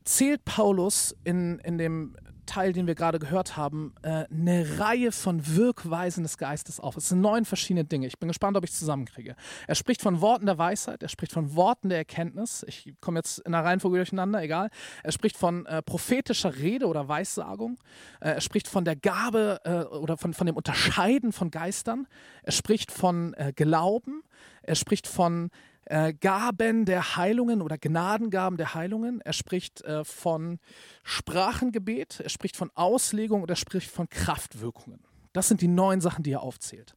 zählt 0.04 0.44
Paulus 0.44 1.16
in, 1.24 1.58
in 1.60 1.78
dem 1.78 2.16
Teil, 2.46 2.72
den 2.72 2.86
wir 2.86 2.94
gerade 2.94 3.18
gehört 3.18 3.56
haben, 3.56 3.94
äh, 4.02 4.24
eine 4.30 4.78
Reihe 4.78 5.12
von 5.12 5.46
Wirkweisen 5.46 6.22
des 6.22 6.38
Geistes 6.38 6.80
auf. 6.80 6.96
Es 6.96 7.08
sind 7.08 7.20
neun 7.20 7.44
verschiedene 7.44 7.84
Dinge. 7.84 8.06
Ich 8.06 8.18
bin 8.18 8.28
gespannt, 8.28 8.56
ob 8.56 8.64
ich 8.64 8.70
es 8.70 8.78
zusammenkriege. 8.78 9.36
Er 9.66 9.74
spricht 9.74 10.02
von 10.02 10.20
Worten 10.20 10.46
der 10.46 10.58
Weisheit, 10.58 11.02
er 11.02 11.08
spricht 11.08 11.32
von 11.32 11.54
Worten 11.54 11.88
der 11.88 11.98
Erkenntnis. 11.98 12.64
Ich 12.68 12.94
komme 13.00 13.18
jetzt 13.18 13.38
in 13.40 13.52
der 13.52 13.64
Reihenfolge 13.64 13.96
durcheinander, 13.98 14.42
egal. 14.42 14.70
Er 15.02 15.12
spricht 15.12 15.36
von 15.36 15.66
äh, 15.66 15.82
prophetischer 15.82 16.56
Rede 16.56 16.86
oder 16.86 17.08
Weissagung. 17.08 17.78
Äh, 18.20 18.30
er 18.30 18.40
spricht 18.40 18.68
von 18.68 18.84
der 18.84 18.96
Gabe 18.96 19.60
äh, 19.64 19.82
oder 19.94 20.16
von, 20.16 20.34
von 20.34 20.46
dem 20.46 20.56
Unterscheiden 20.56 21.32
von 21.32 21.50
Geistern. 21.50 22.06
Er 22.42 22.52
spricht 22.52 22.92
von 22.92 23.34
äh, 23.34 23.52
Glauben. 23.54 24.22
Er 24.62 24.74
spricht 24.74 25.06
von 25.06 25.50
äh, 25.86 26.12
Gaben 26.12 26.84
der 26.84 27.16
Heilungen 27.16 27.62
oder 27.62 27.78
Gnadengaben 27.78 28.56
der 28.56 28.74
Heilungen. 28.74 29.20
Er 29.20 29.32
spricht 29.32 29.82
äh, 29.82 30.04
von 30.04 30.58
Sprachengebet, 31.02 32.20
er 32.20 32.30
spricht 32.30 32.56
von 32.56 32.70
Auslegung 32.74 33.42
und 33.42 33.50
er 33.50 33.56
spricht 33.56 33.90
von 33.90 34.08
Kraftwirkungen. 34.08 35.00
Das 35.32 35.48
sind 35.48 35.60
die 35.60 35.68
neun 35.68 36.00
Sachen, 36.00 36.22
die 36.22 36.32
er 36.32 36.42
aufzählt. 36.42 36.94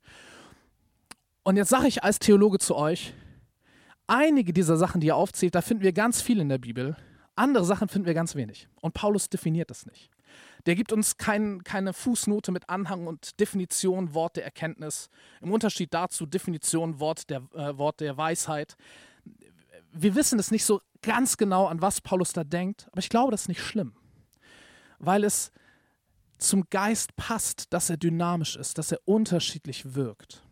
Und 1.44 1.58
jetzt 1.58 1.70
sage 1.70 1.88
ich 1.88 2.04
als 2.04 2.20
Theologe 2.20 2.60
zu 2.60 2.76
euch, 2.76 3.14
einige 4.08 4.54
dieser 4.54 4.78
Sachen, 4.78 5.02
die 5.02 5.10
er 5.10 5.16
aufzählt, 5.16 5.56
da 5.56 5.62
finden 5.62 5.84
wir 5.84 5.94
ganz 5.94 6.22
viel 6.22 6.40
in 6.40 6.50
der 6.50 6.58
Bibel. 6.58 6.96
Andere 7.36 7.66
Sachen 7.66 7.88
finden 7.88 8.08
wir 8.08 8.14
ganz 8.14 8.36
wenig. 8.36 8.68
Und 8.82 8.94
Paulus 8.94 9.30
definiert 9.30 9.70
das 9.70 9.86
nicht. 9.86 10.10
Der 10.66 10.76
gibt 10.76 10.92
uns 10.92 11.18
kein, 11.18 11.64
keine 11.64 11.94
Fußnote 11.94 12.52
mit 12.52 12.70
Anhang 12.70 13.08
und 13.08 13.40
Definition, 13.40 14.14
Wort 14.14 14.36
der 14.36 14.46
Erkenntnis. 14.46 15.10
Im 15.42 15.52
Unterschied 15.52 15.94
dazu 15.94 16.26
Definition, 16.26 17.00
Wort 17.00 17.30
der, 17.30 17.44
äh, 17.54 17.78
Wort 17.78 18.00
der 18.00 18.18
Weisheit. 18.18 18.76
Wir 19.92 20.16
wissen 20.16 20.40
es 20.40 20.52
nicht 20.52 20.66
so 20.66 20.82
ganz 21.02 21.38
genau, 21.38 21.68
an 21.68 21.82
was 21.82 22.02
Paulus 22.02 22.34
da 22.34 22.44
denkt, 22.44 22.88
aber 22.92 23.00
ich 23.00 23.10
glaube, 23.10 23.32
das 23.32 23.42
ist 23.44 23.48
nicht 23.48 23.62
schlimm, 23.62 23.94
weil 24.98 25.24
es 25.24 25.52
zum 26.38 26.66
Geist 26.70 27.16
passt, 27.16 27.72
dass 27.72 27.90
er 27.90 27.98
dynamisch 27.98 28.56
ist, 28.56 28.78
dass 28.78 28.92
er 28.92 29.00
unterschiedlich 29.06 29.96
wirkt. 29.96 30.44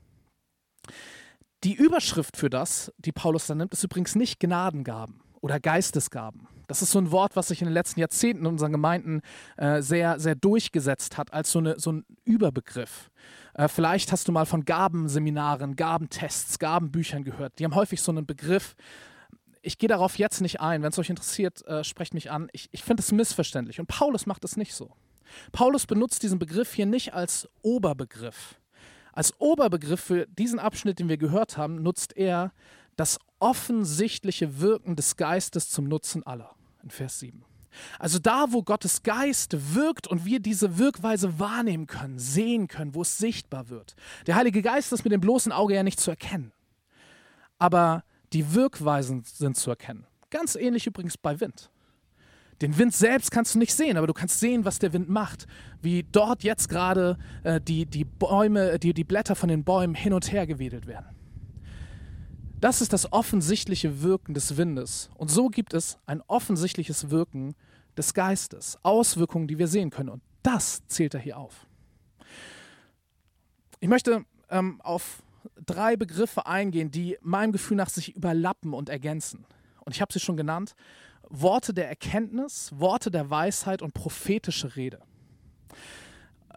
Die 1.63 1.73
Überschrift 1.73 2.37
für 2.37 2.49
das, 2.49 2.91
die 2.97 3.11
Paulus 3.11 3.47
da 3.47 3.55
nimmt, 3.55 3.73
ist 3.73 3.83
übrigens 3.83 4.15
nicht 4.15 4.39
Gnadengaben 4.39 5.21
oder 5.41 5.59
Geistesgaben. 5.59 6.47
Das 6.73 6.81
ist 6.81 6.89
so 6.89 6.97
ein 6.97 7.11
Wort, 7.11 7.35
was 7.35 7.49
sich 7.49 7.61
in 7.61 7.67
den 7.67 7.73
letzten 7.75 7.99
Jahrzehnten 7.99 8.45
in 8.45 8.51
unseren 8.53 8.71
Gemeinden 8.71 9.21
äh, 9.57 9.83
sehr, 9.83 10.19
sehr 10.19 10.33
durchgesetzt 10.33 11.19
hat, 11.19 11.31
als 11.31 11.51
so, 11.51 11.59
eine, 11.59 11.79
so 11.79 11.91
ein 11.91 12.03
Überbegriff. 12.25 13.11
Äh, 13.53 13.67
vielleicht 13.67 14.11
hast 14.11 14.27
du 14.27 14.31
mal 14.31 14.47
von 14.47 14.65
Gabenseminaren, 14.65 15.75
Gabentests, 15.75 16.57
Gabenbüchern 16.57 17.23
gehört. 17.23 17.59
Die 17.59 17.63
haben 17.63 17.75
häufig 17.75 18.01
so 18.01 18.11
einen 18.11 18.25
Begriff. 18.25 18.75
Ich 19.61 19.77
gehe 19.77 19.87
darauf 19.87 20.17
jetzt 20.17 20.41
nicht 20.41 20.61
ein. 20.61 20.81
Wenn 20.81 20.89
es 20.89 20.97
euch 20.97 21.11
interessiert, 21.11 21.63
äh, 21.67 21.83
sprecht 21.83 22.15
mich 22.15 22.31
an. 22.31 22.49
Ich, 22.53 22.69
ich 22.71 22.83
finde 22.83 23.01
es 23.03 23.11
missverständlich. 23.11 23.79
Und 23.79 23.85
Paulus 23.85 24.25
macht 24.25 24.43
es 24.43 24.57
nicht 24.57 24.73
so. 24.73 24.95
Paulus 25.51 25.85
benutzt 25.85 26.23
diesen 26.23 26.39
Begriff 26.39 26.73
hier 26.73 26.87
nicht 26.87 27.13
als 27.13 27.47
Oberbegriff. 27.61 28.55
Als 29.11 29.39
Oberbegriff 29.39 30.01
für 30.01 30.25
diesen 30.25 30.57
Abschnitt, 30.57 30.97
den 30.97 31.07
wir 31.07 31.17
gehört 31.17 31.55
haben, 31.55 31.83
nutzt 31.83 32.17
er 32.17 32.51
das 32.95 33.19
offensichtliche 33.37 34.59
Wirken 34.59 34.95
des 34.95 35.17
Geistes 35.17 35.69
zum 35.69 35.87
Nutzen 35.87 36.25
aller. 36.25 36.55
In 36.83 36.89
Vers 36.89 37.19
7. 37.19 37.43
Also 37.97 38.19
da, 38.19 38.47
wo 38.49 38.61
Gottes 38.61 39.03
Geist 39.03 39.75
wirkt 39.75 40.07
und 40.07 40.25
wir 40.25 40.39
diese 40.39 40.77
Wirkweise 40.77 41.39
wahrnehmen 41.39 41.87
können, 41.87 42.19
sehen 42.19 42.67
können, 42.67 42.93
wo 42.93 43.01
es 43.01 43.17
sichtbar 43.17 43.69
wird. 43.69 43.95
Der 44.27 44.35
Heilige 44.35 44.61
Geist 44.61 44.93
ist 44.93 45.03
mit 45.03 45.11
dem 45.11 45.21
bloßen 45.21 45.51
Auge 45.51 45.75
ja 45.75 45.83
nicht 45.83 45.99
zu 45.99 46.11
erkennen. 46.11 46.51
Aber 47.57 48.03
die 48.33 48.53
Wirkweisen 48.53 49.23
sind 49.23 49.57
zu 49.57 49.69
erkennen. 49.69 50.05
Ganz 50.29 50.55
ähnlich 50.55 50.87
übrigens 50.87 51.17
bei 51.17 51.39
Wind. 51.39 51.69
Den 52.61 52.77
Wind 52.77 52.93
selbst 52.93 53.31
kannst 53.31 53.55
du 53.55 53.59
nicht 53.59 53.73
sehen, 53.73 53.97
aber 53.97 54.07
du 54.07 54.13
kannst 54.13 54.39
sehen, 54.39 54.63
was 54.65 54.79
der 54.79 54.93
Wind 54.93 55.09
macht. 55.09 55.47
Wie 55.81 56.03
dort 56.03 56.43
jetzt 56.43 56.69
gerade 56.69 57.17
äh, 57.43 57.59
die, 57.59 57.85
die 57.85 58.05
Bäume, 58.05 58.79
die, 58.79 58.93
die 58.93 59.03
Blätter 59.03 59.35
von 59.35 59.49
den 59.49 59.63
Bäumen 59.63 59.95
hin 59.95 60.13
und 60.13 60.31
her 60.31 60.47
gewedelt 60.47 60.87
werden. 60.87 61.07
Das 62.63 62.79
ist 62.79 62.93
das 62.93 63.11
offensichtliche 63.11 64.03
Wirken 64.03 64.33
des 64.33 64.55
Windes. 64.55 65.09
Und 65.17 65.29
so 65.29 65.49
gibt 65.49 65.73
es 65.73 65.97
ein 66.05 66.21
offensichtliches 66.27 67.09
Wirken 67.09 67.55
des 67.97 68.13
Geistes, 68.13 68.77
Auswirkungen, 68.83 69.49
die 69.49 69.59
wir 69.59 69.67
sehen 69.67 69.89
können. 69.89 70.07
Und 70.07 70.23
das 70.43 70.81
zählt 70.87 71.13
er 71.13 71.19
hier 71.19 71.37
auf. 71.37 71.67
Ich 73.81 73.89
möchte 73.89 74.23
ähm, 74.49 74.79
auf 74.79 75.23
drei 75.65 75.97
Begriffe 75.97 76.45
eingehen, 76.45 76.89
die 76.89 77.17
meinem 77.19 77.51
Gefühl 77.51 77.75
nach 77.75 77.89
sich 77.89 78.15
überlappen 78.15 78.73
und 78.73 78.87
ergänzen. 78.87 79.45
Und 79.81 79.93
ich 79.93 79.99
habe 79.99 80.13
sie 80.13 80.21
schon 80.21 80.37
genannt. 80.37 80.73
Worte 81.27 81.73
der 81.73 81.89
Erkenntnis, 81.89 82.71
Worte 82.73 83.11
der 83.11 83.29
Weisheit 83.29 83.81
und 83.81 83.93
prophetische 83.93 84.77
Rede. 84.77 85.01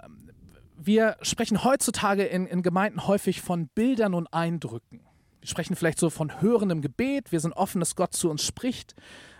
Ähm, 0.01 0.31
wir 0.77 1.17
sprechen 1.23 1.65
heutzutage 1.65 2.27
in, 2.27 2.47
in 2.47 2.63
Gemeinden 2.63 3.09
häufig 3.09 3.41
von 3.41 3.67
Bildern 3.67 4.15
und 4.15 4.33
Eindrücken. 4.33 5.01
Sprechen 5.47 5.77
vielleicht 5.77 5.99
so 5.99 6.11
von 6.11 6.41
hörendem 6.41 6.83
Gebet. 6.83 7.33
Wir 7.33 7.41
sind 7.41 7.53
offen, 7.53 7.81
dass 7.81 7.97
Gott 7.97 8.15
zu 8.15 8.31
uns 8.31 8.43
spricht. 8.43 8.95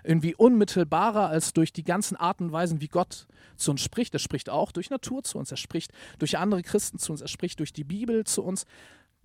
Irgendwie 0.05 0.35
unmittelbarer 0.35 1.29
als 1.29 1.53
durch 1.53 1.73
die 1.73 1.85
ganzen 1.85 2.17
Arten 2.17 2.45
und 2.45 2.53
Weisen, 2.53 2.81
wie 2.81 2.89
Gott 2.89 3.27
zu 3.57 3.73
uns 3.73 3.83
spricht. 3.83 4.15
Er 4.15 4.21
spricht 4.21 4.49
auch 4.49 4.71
durch 4.71 4.91
Natur 4.91 5.25
zu 5.25 5.39
uns. 5.39 5.51
Er 5.51 5.57
spricht 5.57 5.93
durch 6.19 6.39
andere 6.39 6.63
Christen 6.63 6.99
zu 6.99 7.13
uns. 7.13 7.23
Er 7.23 7.29
spricht 7.29 7.59
durch 7.59 7.73
die 7.73 7.85
Bibel 7.85 8.25
zu 8.25 8.45
uns. 8.45 8.67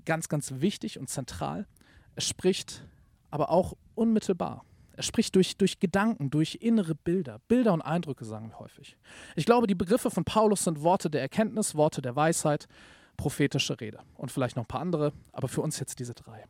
Ganz, 0.05 0.27
ganz 0.27 0.53
wichtig 0.57 0.97
und 0.97 1.07
zentral. 1.07 1.67
Er 2.15 2.21
spricht 2.21 2.83
aber 3.29 3.50
auch 3.50 3.77
unmittelbar. 3.93 4.65
Er 4.93 5.03
spricht 5.03 5.35
durch, 5.35 5.57
durch 5.57 5.79
Gedanken, 5.79 6.29
durch 6.29 6.59
innere 6.61 6.95
Bilder. 6.95 7.39
Bilder 7.47 7.73
und 7.73 7.81
Eindrücke 7.81 8.25
sagen 8.25 8.50
wir 8.50 8.59
häufig. 8.59 8.97
Ich 9.35 9.45
glaube, 9.45 9.67
die 9.67 9.75
Begriffe 9.75 10.11
von 10.11 10.25
Paulus 10.25 10.63
sind 10.63 10.81
Worte 10.81 11.09
der 11.09 11.21
Erkenntnis, 11.21 11.75
Worte 11.75 12.01
der 12.01 12.15
Weisheit, 12.15 12.67
prophetische 13.17 13.79
Rede 13.79 14.00
und 14.15 14.31
vielleicht 14.31 14.55
noch 14.57 14.63
ein 14.63 14.67
paar 14.67 14.81
andere, 14.81 15.13
aber 15.31 15.47
für 15.47 15.61
uns 15.61 15.79
jetzt 15.79 16.00
diese 16.00 16.13
drei. 16.13 16.45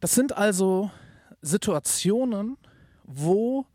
Das 0.00 0.14
sind 0.14 0.36
also 0.36 0.90
Situationen, 1.42 2.56
wo 3.04 3.66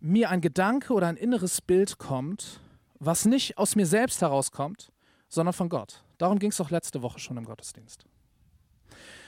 mir 0.00 0.30
ein 0.30 0.40
Gedanke 0.40 0.92
oder 0.92 1.08
ein 1.08 1.16
inneres 1.16 1.60
Bild 1.60 1.98
kommt, 1.98 2.60
was 3.00 3.24
nicht 3.24 3.58
aus 3.58 3.74
mir 3.74 3.86
selbst 3.86 4.22
herauskommt, 4.22 4.92
sondern 5.28 5.52
von 5.52 5.68
Gott. 5.68 6.04
Darum 6.18 6.38
ging 6.38 6.50
es 6.50 6.60
auch 6.60 6.70
letzte 6.70 7.02
Woche 7.02 7.18
schon 7.18 7.36
im 7.36 7.44
Gottesdienst. 7.44 8.04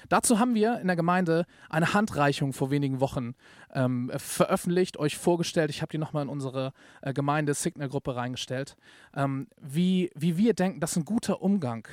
Dazu 0.09 0.41
haben 0.41 0.55
wir 0.55 0.81
in 0.81 0.89
der 0.89 0.97
Gemeinde 0.97 1.47
eine 1.69 1.95
Handreichung 1.95 2.53
vor 2.53 2.71
wenigen 2.73 3.01
Wochen 3.01 3.35
ähm, 3.73 4.11
veröffentlicht, 4.17 4.97
euch 4.97 5.17
vorgestellt. 5.17 5.71
Ich 5.71 5.83
habe 5.83 5.93
die 5.93 5.99
nochmal 5.99 6.25
in 6.25 6.29
unsere 6.29 6.73
äh, 7.01 7.13
Gemeinde-Signal-Gruppe 7.13 8.17
reingestellt, 8.17 8.77
ähm, 9.15 9.47
wie, 9.61 10.11
wie 10.17 10.37
wir 10.37 10.55
denken, 10.55 10.81
dass 10.81 10.97
ein 10.97 11.05
guter 11.05 11.43
Umgang 11.43 11.87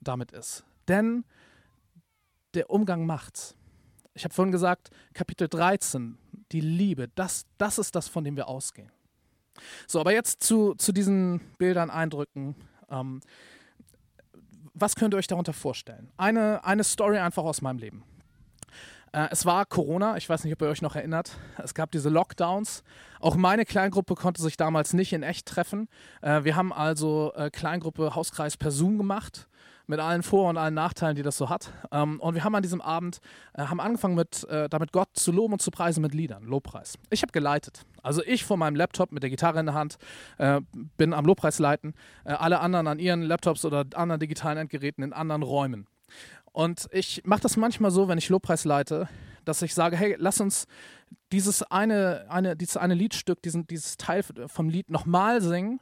damit 0.00 0.32
ist. 0.32 0.64
Denn 0.88 1.24
der 2.54 2.70
Umgang 2.70 3.06
macht's. 3.06 3.56
Ich 4.14 4.24
habe 4.24 4.34
vorhin 4.34 4.52
gesagt, 4.52 4.90
Kapitel 5.14 5.48
13, 5.48 6.18
die 6.52 6.60
Liebe, 6.60 7.08
das, 7.14 7.46
das 7.58 7.78
ist 7.78 7.94
das, 7.94 8.08
von 8.08 8.24
dem 8.24 8.36
wir 8.36 8.48
ausgehen. 8.48 8.90
So, 9.86 10.00
aber 10.00 10.12
jetzt 10.12 10.42
zu, 10.42 10.74
zu 10.74 10.92
diesen 10.92 11.40
Bildern, 11.58 11.90
Eindrücken. 11.90 12.54
Ähm, 12.90 13.20
was 14.74 14.96
könnt 14.96 15.14
ihr 15.14 15.18
euch 15.18 15.26
darunter 15.26 15.52
vorstellen? 15.52 16.10
Eine, 16.16 16.64
eine 16.64 16.84
Story 16.84 17.18
einfach 17.18 17.44
aus 17.44 17.60
meinem 17.60 17.78
Leben. 17.78 18.04
Äh, 19.12 19.28
es 19.30 19.44
war 19.44 19.66
Corona, 19.66 20.16
ich 20.16 20.28
weiß 20.28 20.44
nicht, 20.44 20.52
ob 20.52 20.62
ihr 20.62 20.68
euch 20.68 20.82
noch 20.82 20.96
erinnert. 20.96 21.36
Es 21.58 21.74
gab 21.74 21.90
diese 21.90 22.08
Lockdowns. 22.08 22.82
Auch 23.20 23.36
meine 23.36 23.64
Kleingruppe 23.64 24.14
konnte 24.14 24.42
sich 24.42 24.56
damals 24.56 24.92
nicht 24.92 25.12
in 25.12 25.22
echt 25.22 25.46
treffen. 25.46 25.88
Äh, 26.22 26.44
wir 26.44 26.56
haben 26.56 26.72
also 26.72 27.32
äh, 27.34 27.50
Kleingruppe 27.50 28.14
Hauskreis 28.14 28.56
per 28.56 28.70
Zoom 28.70 28.98
gemacht 28.98 29.48
mit 29.90 30.00
allen 30.00 30.22
Vor- 30.22 30.48
und 30.48 30.56
allen 30.56 30.74
Nachteilen, 30.74 31.16
die 31.16 31.22
das 31.22 31.36
so 31.36 31.50
hat. 31.50 31.72
Ähm, 31.90 32.20
und 32.20 32.34
wir 32.34 32.44
haben 32.44 32.54
an 32.54 32.62
diesem 32.62 32.80
Abend 32.80 33.18
äh, 33.52 33.64
haben 33.64 33.80
angefangen 33.80 34.14
mit, 34.14 34.44
äh, 34.44 34.68
damit 34.68 34.92
Gott 34.92 35.08
zu 35.14 35.32
loben 35.32 35.54
und 35.54 35.62
zu 35.62 35.70
preisen 35.70 36.00
mit 36.00 36.14
Liedern, 36.14 36.44
Lobpreis. 36.44 36.96
Ich 37.10 37.22
habe 37.22 37.32
geleitet. 37.32 37.84
Also 38.02 38.22
ich 38.24 38.44
vor 38.44 38.56
meinem 38.56 38.76
Laptop 38.76 39.12
mit 39.12 39.22
der 39.22 39.30
Gitarre 39.30 39.60
in 39.60 39.66
der 39.66 39.74
Hand 39.74 39.98
äh, 40.38 40.60
bin 40.96 41.12
am 41.12 41.26
Lobpreis 41.26 41.58
leiten, 41.58 41.94
äh, 42.24 42.32
alle 42.32 42.60
anderen 42.60 42.86
an 42.86 42.98
ihren 42.98 43.22
Laptops 43.22 43.64
oder 43.64 43.84
anderen 43.94 44.20
digitalen 44.20 44.56
Endgeräten 44.56 45.04
in 45.04 45.12
anderen 45.12 45.42
Räumen. 45.42 45.86
Und 46.52 46.88
ich 46.92 47.22
mache 47.24 47.40
das 47.42 47.56
manchmal 47.56 47.90
so, 47.90 48.08
wenn 48.08 48.18
ich 48.18 48.28
Lobpreis 48.28 48.64
leite, 48.64 49.08
dass 49.44 49.60
ich 49.62 49.74
sage, 49.74 49.96
hey, 49.96 50.16
lass 50.18 50.40
uns 50.40 50.66
dieses 51.32 51.62
eine, 51.62 52.26
eine, 52.28 52.56
dieses 52.56 52.76
eine 52.76 52.94
Liedstück, 52.94 53.42
diesen, 53.42 53.66
dieses 53.66 53.96
Teil 53.96 54.22
vom 54.46 54.68
Lied 54.68 54.90
nochmal 54.90 55.40
singen, 55.40 55.80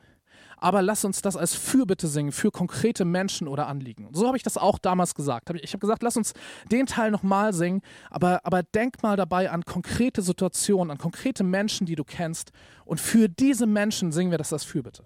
aber 0.60 0.82
lass 0.82 1.04
uns 1.04 1.22
das 1.22 1.36
als 1.36 1.54
Fürbitte 1.54 2.08
singen 2.08 2.32
für 2.32 2.50
konkrete 2.50 3.04
Menschen 3.04 3.48
oder 3.48 3.66
Anliegen. 3.66 4.08
So 4.12 4.26
habe 4.26 4.36
ich 4.36 4.42
das 4.42 4.56
auch 4.56 4.78
damals 4.78 5.14
gesagt. 5.14 5.50
Ich 5.62 5.72
habe 5.72 5.80
gesagt, 5.80 6.02
lass 6.02 6.16
uns 6.16 6.34
den 6.70 6.86
Teil 6.86 7.10
nochmal 7.10 7.52
singen, 7.52 7.80
aber, 8.10 8.40
aber 8.44 8.62
denk 8.62 9.02
mal 9.02 9.16
dabei 9.16 9.50
an 9.50 9.64
konkrete 9.64 10.22
Situationen, 10.22 10.90
an 10.90 10.98
konkrete 10.98 11.44
Menschen, 11.44 11.86
die 11.86 11.96
du 11.96 12.04
kennst 12.04 12.52
und 12.84 13.00
für 13.00 13.28
diese 13.28 13.66
Menschen 13.66 14.12
singen 14.12 14.30
wir 14.30 14.38
das 14.38 14.52
als 14.52 14.64
Fürbitte. 14.64 15.04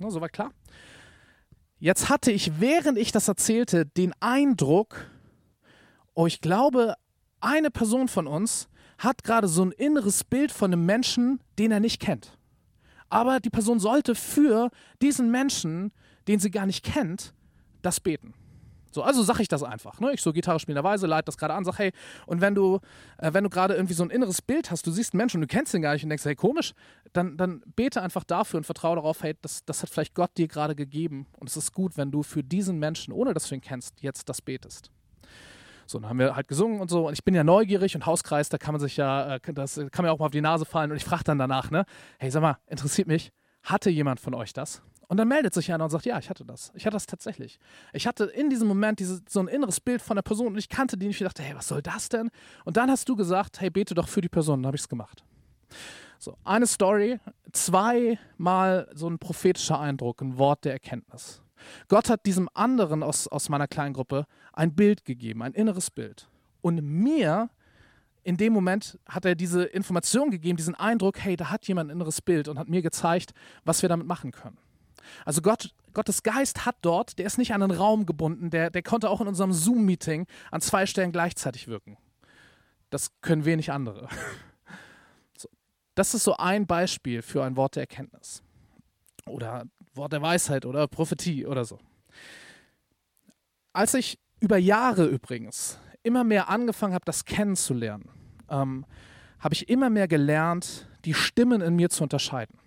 Ja, 0.00 0.10
soweit 0.10 0.32
klar? 0.32 0.52
Jetzt 1.80 2.08
hatte 2.08 2.32
ich, 2.32 2.60
während 2.60 2.98
ich 2.98 3.12
das 3.12 3.28
erzählte, 3.28 3.86
den 3.86 4.12
Eindruck, 4.20 5.10
oh, 6.14 6.26
ich 6.26 6.40
glaube, 6.40 6.94
eine 7.40 7.70
Person 7.70 8.08
von 8.08 8.26
uns 8.26 8.68
hat 8.98 9.22
gerade 9.22 9.46
so 9.46 9.64
ein 9.64 9.72
inneres 9.72 10.24
Bild 10.24 10.50
von 10.50 10.72
einem 10.72 10.84
Menschen, 10.84 11.40
den 11.58 11.70
er 11.70 11.80
nicht 11.80 12.00
kennt. 12.00 12.37
Aber 13.10 13.40
die 13.40 13.50
Person 13.50 13.78
sollte 13.78 14.14
für 14.14 14.70
diesen 15.00 15.30
Menschen, 15.30 15.92
den 16.26 16.38
sie 16.38 16.50
gar 16.50 16.66
nicht 16.66 16.84
kennt, 16.84 17.32
das 17.82 18.00
beten. 18.00 18.34
So, 18.90 19.02
also 19.02 19.22
sage 19.22 19.42
ich 19.42 19.48
das 19.48 19.62
einfach. 19.62 20.00
Ne? 20.00 20.12
Ich 20.14 20.22
so 20.22 20.32
Gitarre 20.32 20.58
spielenderweise, 20.58 21.06
leite 21.06 21.26
das 21.26 21.36
gerade 21.36 21.54
an, 21.54 21.64
sag 21.64 21.78
hey, 21.78 21.92
und 22.26 22.40
wenn 22.40 22.54
du, 22.54 22.80
äh, 23.18 23.32
wenn 23.32 23.44
du 23.44 23.50
gerade 23.50 23.74
irgendwie 23.74 23.94
so 23.94 24.02
ein 24.02 24.10
inneres 24.10 24.40
Bild 24.40 24.70
hast, 24.70 24.86
du 24.86 24.90
siehst 24.90 25.12
einen 25.12 25.18
Menschen 25.18 25.38
und 25.38 25.42
du 25.42 25.54
kennst 25.54 25.74
ihn 25.74 25.82
gar 25.82 25.92
nicht 25.92 26.04
und 26.04 26.08
denkst, 26.08 26.24
hey, 26.24 26.34
komisch, 26.34 26.74
dann, 27.12 27.36
dann 27.36 27.62
bete 27.76 28.02
einfach 28.02 28.24
dafür 28.24 28.58
und 28.58 28.64
vertraue 28.64 28.96
darauf, 28.96 29.22
hey, 29.22 29.34
das, 29.42 29.64
das 29.64 29.82
hat 29.82 29.90
vielleicht 29.90 30.14
Gott 30.14 30.30
dir 30.36 30.48
gerade 30.48 30.74
gegeben. 30.74 31.26
Und 31.38 31.48
es 31.48 31.56
ist 31.56 31.72
gut, 31.72 31.96
wenn 31.96 32.10
du 32.10 32.22
für 32.22 32.42
diesen 32.42 32.78
Menschen, 32.78 33.12
ohne 33.12 33.34
dass 33.34 33.48
du 33.48 33.54
ihn 33.54 33.60
kennst, 33.60 34.00
jetzt 34.00 34.28
das 34.28 34.40
betest. 34.40 34.90
So, 35.90 35.98
dann 35.98 36.10
haben 36.10 36.18
wir 36.18 36.36
halt 36.36 36.48
gesungen 36.48 36.80
und 36.80 36.90
so. 36.90 37.08
Und 37.08 37.14
ich 37.14 37.24
bin 37.24 37.34
ja 37.34 37.44
neugierig 37.44 37.94
und 37.94 38.04
Hauskreis, 38.04 38.50
da 38.50 38.58
kann 38.58 38.74
man 38.74 38.80
sich 38.80 38.98
ja, 38.98 39.36
äh, 39.36 39.40
das 39.54 39.80
kann 39.90 40.04
mir 40.04 40.12
auch 40.12 40.18
mal 40.18 40.26
auf 40.26 40.32
die 40.32 40.42
Nase 40.42 40.66
fallen. 40.66 40.90
Und 40.90 40.98
ich 40.98 41.04
frage 41.04 41.24
dann 41.24 41.38
danach, 41.38 41.70
ne, 41.70 41.86
hey, 42.18 42.30
sag 42.30 42.42
mal, 42.42 42.58
interessiert 42.66 43.08
mich, 43.08 43.32
hatte 43.62 43.88
jemand 43.88 44.20
von 44.20 44.34
euch 44.34 44.52
das? 44.52 44.82
Und 45.08 45.16
dann 45.16 45.28
meldet 45.28 45.54
sich 45.54 45.72
einer 45.72 45.84
und 45.84 45.90
sagt, 45.90 46.04
ja, 46.04 46.18
ich 46.18 46.28
hatte 46.28 46.44
das. 46.44 46.70
Ich 46.74 46.84
hatte 46.84 46.94
das 46.94 47.06
tatsächlich. 47.06 47.58
Ich 47.94 48.06
hatte 48.06 48.24
in 48.24 48.50
diesem 48.50 48.68
Moment 48.68 49.00
diese, 49.00 49.22
so 49.26 49.40
ein 49.40 49.48
inneres 49.48 49.80
Bild 49.80 50.02
von 50.02 50.16
der 50.16 50.22
Person 50.22 50.48
und 50.48 50.58
ich 50.58 50.68
kannte 50.68 50.98
die 50.98 51.06
nicht. 51.06 51.18
Ich 51.18 51.26
dachte, 51.26 51.42
hey, 51.42 51.56
was 51.56 51.68
soll 51.68 51.80
das 51.80 52.10
denn? 52.10 52.28
Und 52.66 52.76
dann 52.76 52.90
hast 52.90 53.08
du 53.08 53.16
gesagt, 53.16 53.58
hey, 53.62 53.70
bete 53.70 53.94
doch 53.94 54.08
für 54.08 54.20
die 54.20 54.28
Person. 54.28 54.62
Dann 54.62 54.66
habe 54.66 54.76
ich 54.76 54.82
es 54.82 54.88
gemacht. 54.88 55.24
So, 56.18 56.36
eine 56.44 56.66
Story, 56.66 57.18
zweimal 57.52 58.90
so 58.92 59.08
ein 59.08 59.18
prophetischer 59.18 59.80
Eindruck, 59.80 60.20
ein 60.20 60.36
Wort 60.36 60.66
der 60.66 60.72
Erkenntnis. 60.72 61.42
Gott 61.88 62.10
hat 62.10 62.26
diesem 62.26 62.48
anderen 62.54 63.02
aus, 63.02 63.28
aus 63.28 63.48
meiner 63.48 63.68
kleinen 63.68 63.94
Gruppe 63.94 64.26
ein 64.52 64.74
Bild 64.74 65.04
gegeben, 65.04 65.42
ein 65.42 65.52
inneres 65.52 65.90
Bild. 65.90 66.28
Und 66.60 66.82
mir 66.82 67.50
in 68.24 68.36
dem 68.36 68.52
Moment 68.52 68.98
hat 69.08 69.24
er 69.24 69.34
diese 69.34 69.64
Information 69.64 70.30
gegeben, 70.30 70.56
diesen 70.56 70.74
Eindruck, 70.74 71.18
hey, 71.18 71.36
da 71.36 71.50
hat 71.50 71.66
jemand 71.66 71.88
ein 71.88 71.96
inneres 71.96 72.20
Bild 72.20 72.48
und 72.48 72.58
hat 72.58 72.68
mir 72.68 72.82
gezeigt, 72.82 73.32
was 73.64 73.80
wir 73.80 73.88
damit 73.88 74.06
machen 74.06 74.32
können. 74.32 74.58
Also 75.24 75.40
Gott, 75.40 75.74
Gottes 75.94 76.22
Geist 76.22 76.66
hat 76.66 76.76
dort, 76.82 77.18
der 77.18 77.26
ist 77.26 77.38
nicht 77.38 77.54
an 77.54 77.62
einen 77.62 77.72
Raum 77.72 78.04
gebunden, 78.06 78.50
der, 78.50 78.70
der 78.70 78.82
konnte 78.82 79.08
auch 79.08 79.20
in 79.20 79.28
unserem 79.28 79.52
Zoom-Meeting 79.52 80.26
an 80.50 80.60
zwei 80.60 80.84
Stellen 80.86 81.12
gleichzeitig 81.12 81.68
wirken. 81.68 81.96
Das 82.90 83.10
können 83.20 83.44
wenig 83.44 83.72
andere. 83.72 84.08
So. 85.36 85.48
Das 85.94 86.14
ist 86.14 86.24
so 86.24 86.36
ein 86.36 86.66
Beispiel 86.66 87.22
für 87.22 87.44
ein 87.44 87.56
Wort 87.56 87.76
der 87.76 87.84
Erkenntnis. 87.84 88.42
Oder 89.24 89.64
Wort 89.98 90.12
der 90.12 90.22
Weisheit 90.22 90.64
oder 90.64 90.88
Prophetie 90.88 91.46
oder 91.46 91.64
so. 91.64 91.78
Als 93.72 93.94
ich 93.94 94.18
über 94.40 94.56
Jahre 94.56 95.06
übrigens 95.06 95.78
immer 96.02 96.24
mehr 96.24 96.48
angefangen 96.48 96.94
habe, 96.94 97.04
das 97.04 97.24
kennenzulernen, 97.24 98.08
ähm, 98.48 98.86
habe 99.40 99.54
ich 99.54 99.68
immer 99.68 99.90
mehr 99.90 100.08
gelernt, 100.08 100.88
die 101.04 101.14
Stimmen 101.14 101.60
in 101.60 101.76
mir 101.76 101.90
zu 101.90 102.02
unterscheiden. 102.02 102.58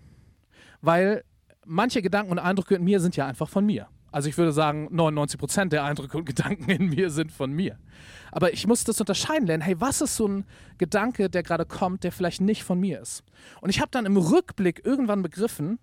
Weil 0.82 1.24
manche 1.66 2.02
Gedanken 2.02 2.32
und 2.32 2.40
Eindrücke 2.40 2.76
in 2.76 2.84
mir 2.84 3.00
sind 3.00 3.16
ja 3.16 3.26
einfach 3.26 3.50
von 3.50 3.66
mir. 3.66 3.88
Also 4.12 4.28
ich 4.28 4.38
würde 4.38 4.52
sagen, 4.52 4.90
99 4.92 5.40
Prozent 5.40 5.74
der 5.74 5.86
Eindrücke 5.86 6.18
und 6.18 6.26
Gedanken 6.26 6.70
in 6.70 6.90
mir 6.90 7.10
sind 7.10 7.32
von 7.32 7.52
mir. 7.52 7.78
Aber 8.32 8.52
ich 8.54 8.68
muss 8.68 8.84
das 8.84 9.00
unterscheiden 9.00 9.48
lernen. 9.48 9.64
Hey, 9.64 9.80
was 9.80 10.02
ist 10.02 10.18
so 10.18 10.28
ein 10.28 10.46
Gedanke, 10.78 11.30
der 11.30 11.44
gerade 11.44 11.66
kommt, 11.66 12.04
der 12.04 12.12
vielleicht 12.12 12.42
nicht 12.42 12.64
von 12.64 12.80
mir 12.80 13.00
ist? 13.02 13.24
Und 13.62 13.70
ich 13.70 13.80
habe 13.80 13.92
dann 13.92 14.06
im 14.06 14.18
Rückblick 14.18 14.86
irgendwann 14.86 15.22
begriffen, 15.22 15.80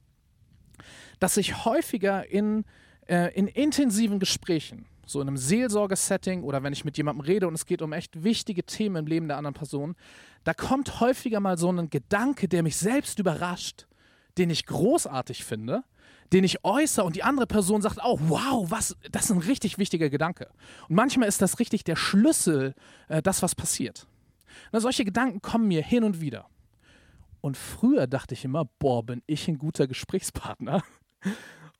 dass 1.18 1.36
ich 1.36 1.64
häufiger 1.64 2.28
in, 2.28 2.64
äh, 3.06 3.34
in 3.34 3.46
intensiven 3.46 4.18
Gesprächen, 4.18 4.86
so 5.06 5.20
in 5.20 5.28
einem 5.28 5.36
Seelsorgesetting 5.36 6.42
oder 6.42 6.62
wenn 6.62 6.72
ich 6.72 6.84
mit 6.84 6.96
jemandem 6.96 7.24
rede 7.24 7.48
und 7.48 7.54
es 7.54 7.66
geht 7.66 7.82
um 7.82 7.92
echt 7.92 8.24
wichtige 8.24 8.64
Themen 8.64 8.96
im 8.96 9.06
Leben 9.06 9.28
der 9.28 9.36
anderen 9.36 9.54
Person, 9.54 9.96
da 10.44 10.54
kommt 10.54 11.00
häufiger 11.00 11.40
mal 11.40 11.58
so 11.58 11.70
ein 11.70 11.90
Gedanke, 11.90 12.48
der 12.48 12.62
mich 12.62 12.76
selbst 12.76 13.18
überrascht 13.18 13.86
den 14.38 14.50
ich 14.50 14.66
großartig 14.66 15.44
finde, 15.44 15.82
den 16.32 16.44
ich 16.44 16.64
äußere 16.64 17.04
und 17.04 17.16
die 17.16 17.22
andere 17.22 17.46
Person 17.46 17.82
sagt, 17.82 17.98
oh 18.04 18.18
wow, 18.22 18.70
was, 18.70 18.96
das 19.10 19.24
ist 19.24 19.30
ein 19.30 19.38
richtig 19.38 19.78
wichtiger 19.78 20.08
Gedanke. 20.10 20.48
Und 20.88 20.94
manchmal 20.94 21.28
ist 21.28 21.42
das 21.42 21.58
richtig 21.58 21.84
der 21.84 21.96
Schlüssel, 21.96 22.74
äh, 23.08 23.22
das, 23.22 23.42
was 23.42 23.54
passiert. 23.54 24.06
Na, 24.72 24.80
solche 24.80 25.04
Gedanken 25.04 25.42
kommen 25.42 25.68
mir 25.68 25.82
hin 25.82 26.04
und 26.04 26.20
wieder. 26.20 26.46
Und 27.40 27.56
früher 27.56 28.06
dachte 28.06 28.34
ich 28.34 28.44
immer, 28.44 28.64
boah, 28.78 29.04
bin 29.04 29.22
ich 29.26 29.48
ein 29.48 29.58
guter 29.58 29.86
Gesprächspartner. 29.86 30.82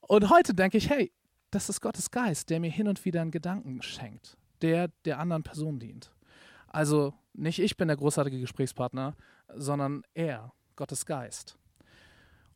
Und 0.00 0.30
heute 0.30 0.54
denke 0.54 0.78
ich, 0.78 0.88
hey, 0.88 1.12
das 1.50 1.68
ist 1.68 1.80
Gottes 1.80 2.10
Geist, 2.10 2.50
der 2.50 2.60
mir 2.60 2.70
hin 2.70 2.88
und 2.88 3.04
wieder 3.04 3.20
einen 3.20 3.30
Gedanken 3.30 3.82
schenkt, 3.82 4.36
der 4.62 4.88
der 5.04 5.18
anderen 5.18 5.42
Person 5.42 5.78
dient. 5.78 6.12
Also 6.68 7.14
nicht 7.32 7.58
ich 7.58 7.76
bin 7.76 7.88
der 7.88 7.96
großartige 7.96 8.40
Gesprächspartner, 8.40 9.16
sondern 9.54 10.02
er, 10.14 10.52
Gottes 10.76 11.06
Geist. 11.06 11.58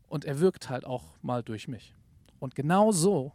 Und 0.08 0.24
er 0.24 0.40
wirkt 0.40 0.68
halt 0.68 0.84
auch 0.84 1.16
mal 1.22 1.42
durch 1.42 1.68
mich. 1.68 1.94
Und 2.38 2.54
genau 2.54 2.92
so 2.92 3.32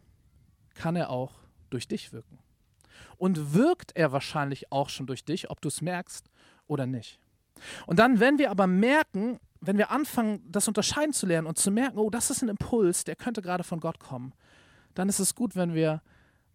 kann 0.75 0.95
er 0.95 1.09
auch 1.09 1.33
durch 1.69 1.87
dich 1.87 2.13
wirken. 2.13 2.39
Und 3.17 3.53
wirkt 3.53 3.95
er 3.95 4.11
wahrscheinlich 4.11 4.71
auch 4.71 4.89
schon 4.89 5.07
durch 5.07 5.25
dich, 5.25 5.49
ob 5.49 5.61
du 5.61 5.69
es 5.69 5.81
merkst 5.81 6.29
oder 6.67 6.85
nicht. 6.85 7.19
Und 7.87 7.97
dann, 7.97 8.19
wenn 8.19 8.37
wir 8.37 8.51
aber 8.51 8.67
merken, 8.67 9.39
wenn 9.61 9.77
wir 9.77 9.91
anfangen, 9.91 10.41
das 10.49 10.67
unterscheiden 10.67 11.13
zu 11.13 11.25
lernen 11.25 11.47
und 11.47 11.57
zu 11.57 11.71
merken, 11.71 11.97
oh, 11.97 12.09
das 12.09 12.29
ist 12.29 12.41
ein 12.41 12.49
Impuls, 12.49 13.03
der 13.03 13.15
könnte 13.15 13.41
gerade 13.41 13.63
von 13.63 13.79
Gott 13.79 13.99
kommen, 13.99 14.33
dann 14.93 15.09
ist 15.09 15.19
es 15.19 15.35
gut, 15.35 15.55
wenn 15.55 15.73
wir 15.73 16.01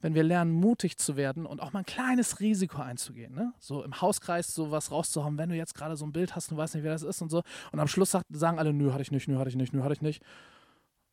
wenn 0.03 0.15
wir 0.15 0.25
lernen, 0.25 0.53
mutig 0.53 0.99
zu 0.99 1.17
werden 1.17 1.47
und 1.47 1.61
auch 1.61 1.73
mal 1.73 1.81
ein 1.81 1.87
kleines 1.87 2.41
Risiko 2.41 2.83
einzugehen. 2.83 3.35
Ne? 3.35 3.55
So 3.61 3.85
im 3.85 4.01
Hauskreis 4.01 4.53
sowas 4.53 4.91
rauszuhauen, 4.91 5.39
wenn 5.39 5.49
du 5.49 5.55
jetzt 5.55 5.75
gerade 5.75 5.97
so 5.97 6.05
ein 6.05 6.13
Bild 6.13 6.35
hast 6.35 6.51
und 6.51 6.59
weißt 6.59 6.75
nicht, 6.75 6.85
wer 6.85 6.93
das 6.93 7.03
ist 7.03 7.23
und 7.23 7.31
so. 7.31 7.43
Und 7.71 7.79
am 7.79 7.89
Schluss 7.89 8.11
sagt, 8.11 8.27
sagen 8.31 8.59
alle, 8.59 8.73
nö, 8.73 8.93
hatte 8.93 9.03
ich 9.03 9.13
nicht, 9.13 9.29
nö, 9.29 9.39
hatte 9.39 9.49
ich 9.49 9.57
nicht, 9.57 9.73
nö, 9.73 9.83
hatte 9.83 9.95
ich 9.95 10.03
nicht. 10.03 10.23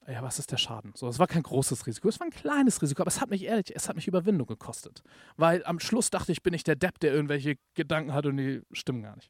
Ja, 0.07 0.23
was 0.23 0.39
ist 0.39 0.51
der 0.51 0.57
Schaden? 0.57 0.91
So, 0.95 1.07
es 1.07 1.19
war 1.19 1.27
kein 1.27 1.43
großes 1.43 1.85
Risiko, 1.85 2.09
es 2.09 2.19
war 2.19 2.25
ein 2.25 2.31
kleines 2.31 2.81
Risiko, 2.81 3.03
aber 3.03 3.09
es 3.09 3.21
hat 3.21 3.29
mich 3.29 3.43
ehrlich, 3.43 3.75
es 3.75 3.87
hat 3.87 3.95
mich 3.95 4.07
Überwindung 4.07 4.47
gekostet. 4.47 5.03
Weil 5.37 5.63
am 5.65 5.79
Schluss 5.79 6.09
dachte 6.09 6.31
ich, 6.31 6.41
bin 6.41 6.55
ich 6.55 6.63
der 6.63 6.75
Depp, 6.75 6.99
der 6.99 7.13
irgendwelche 7.13 7.57
Gedanken 7.75 8.13
hat 8.13 8.25
und 8.25 8.37
die 8.37 8.63
stimmen 8.71 9.03
gar 9.03 9.15
nicht. 9.15 9.29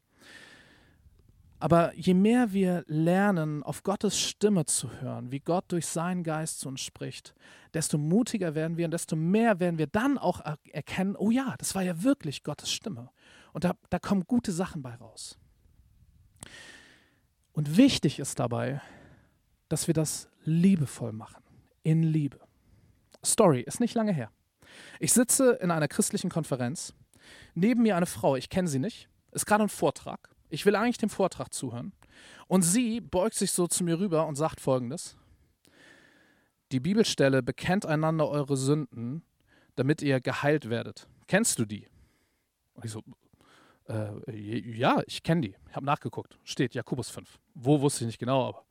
Aber 1.60 1.94
je 1.94 2.14
mehr 2.14 2.54
wir 2.54 2.84
lernen, 2.86 3.62
auf 3.62 3.82
Gottes 3.82 4.18
Stimme 4.18 4.64
zu 4.64 4.90
hören, 5.02 5.30
wie 5.30 5.40
Gott 5.40 5.66
durch 5.68 5.86
seinen 5.86 6.24
Geist 6.24 6.60
zu 6.60 6.68
uns 6.68 6.80
spricht, 6.80 7.34
desto 7.74 7.98
mutiger 7.98 8.54
werden 8.54 8.78
wir 8.78 8.86
und 8.86 8.92
desto 8.92 9.14
mehr 9.14 9.60
werden 9.60 9.78
wir 9.78 9.86
dann 9.86 10.16
auch 10.16 10.40
erkennen, 10.72 11.16
oh 11.16 11.30
ja, 11.30 11.54
das 11.58 11.74
war 11.74 11.82
ja 11.82 12.02
wirklich 12.02 12.44
Gottes 12.44 12.72
Stimme. 12.72 13.10
Und 13.52 13.64
da, 13.64 13.74
da 13.90 13.98
kommen 13.98 14.24
gute 14.26 14.52
Sachen 14.52 14.80
bei 14.80 14.94
raus. 14.94 15.38
Und 17.52 17.76
wichtig 17.76 18.18
ist 18.20 18.38
dabei, 18.38 18.80
dass 19.68 19.86
wir 19.86 19.94
das 19.94 20.30
liebevoll 20.44 21.12
machen, 21.12 21.42
in 21.82 22.02
Liebe. 22.02 22.40
Story 23.22 23.60
ist 23.60 23.80
nicht 23.80 23.94
lange 23.94 24.12
her. 24.12 24.30
Ich 24.98 25.12
sitze 25.12 25.52
in 25.60 25.70
einer 25.70 25.88
christlichen 25.88 26.30
Konferenz, 26.30 26.94
neben 27.54 27.82
mir 27.82 27.96
eine 27.96 28.06
Frau, 28.06 28.34
ich 28.36 28.48
kenne 28.48 28.68
sie 28.68 28.78
nicht, 28.78 29.10
ist 29.32 29.44
gerade 29.44 29.64
ein 29.64 29.68
Vortrag 29.68 30.29
ich 30.50 30.66
will 30.66 30.76
eigentlich 30.76 30.98
dem 30.98 31.08
Vortrag 31.08 31.54
zuhören. 31.54 31.92
Und 32.48 32.62
sie 32.62 33.00
beugt 33.00 33.34
sich 33.34 33.52
so 33.52 33.66
zu 33.66 33.84
mir 33.84 33.98
rüber 33.98 34.26
und 34.26 34.36
sagt 34.36 34.60
folgendes. 34.60 35.16
Die 36.72 36.80
Bibelstelle 36.80 37.42
bekennt 37.42 37.86
einander 37.86 38.28
eure 38.28 38.56
Sünden, 38.56 39.22
damit 39.76 40.02
ihr 40.02 40.20
geheilt 40.20 40.68
werdet. 40.68 41.08
Kennst 41.26 41.58
du 41.58 41.64
die? 41.64 41.88
Und 42.74 42.84
ich 42.84 42.90
so, 42.90 43.02
äh, 43.88 44.76
ja, 44.76 45.02
ich 45.06 45.22
kenne 45.22 45.40
die. 45.40 45.56
Ich 45.68 45.76
habe 45.76 45.86
nachgeguckt. 45.86 46.38
Steht 46.44 46.74
Jakobus 46.74 47.10
5. 47.10 47.38
Wo 47.54 47.80
wusste 47.80 48.04
ich 48.04 48.06
nicht 48.06 48.18
genau, 48.18 48.48
aber. 48.48 48.64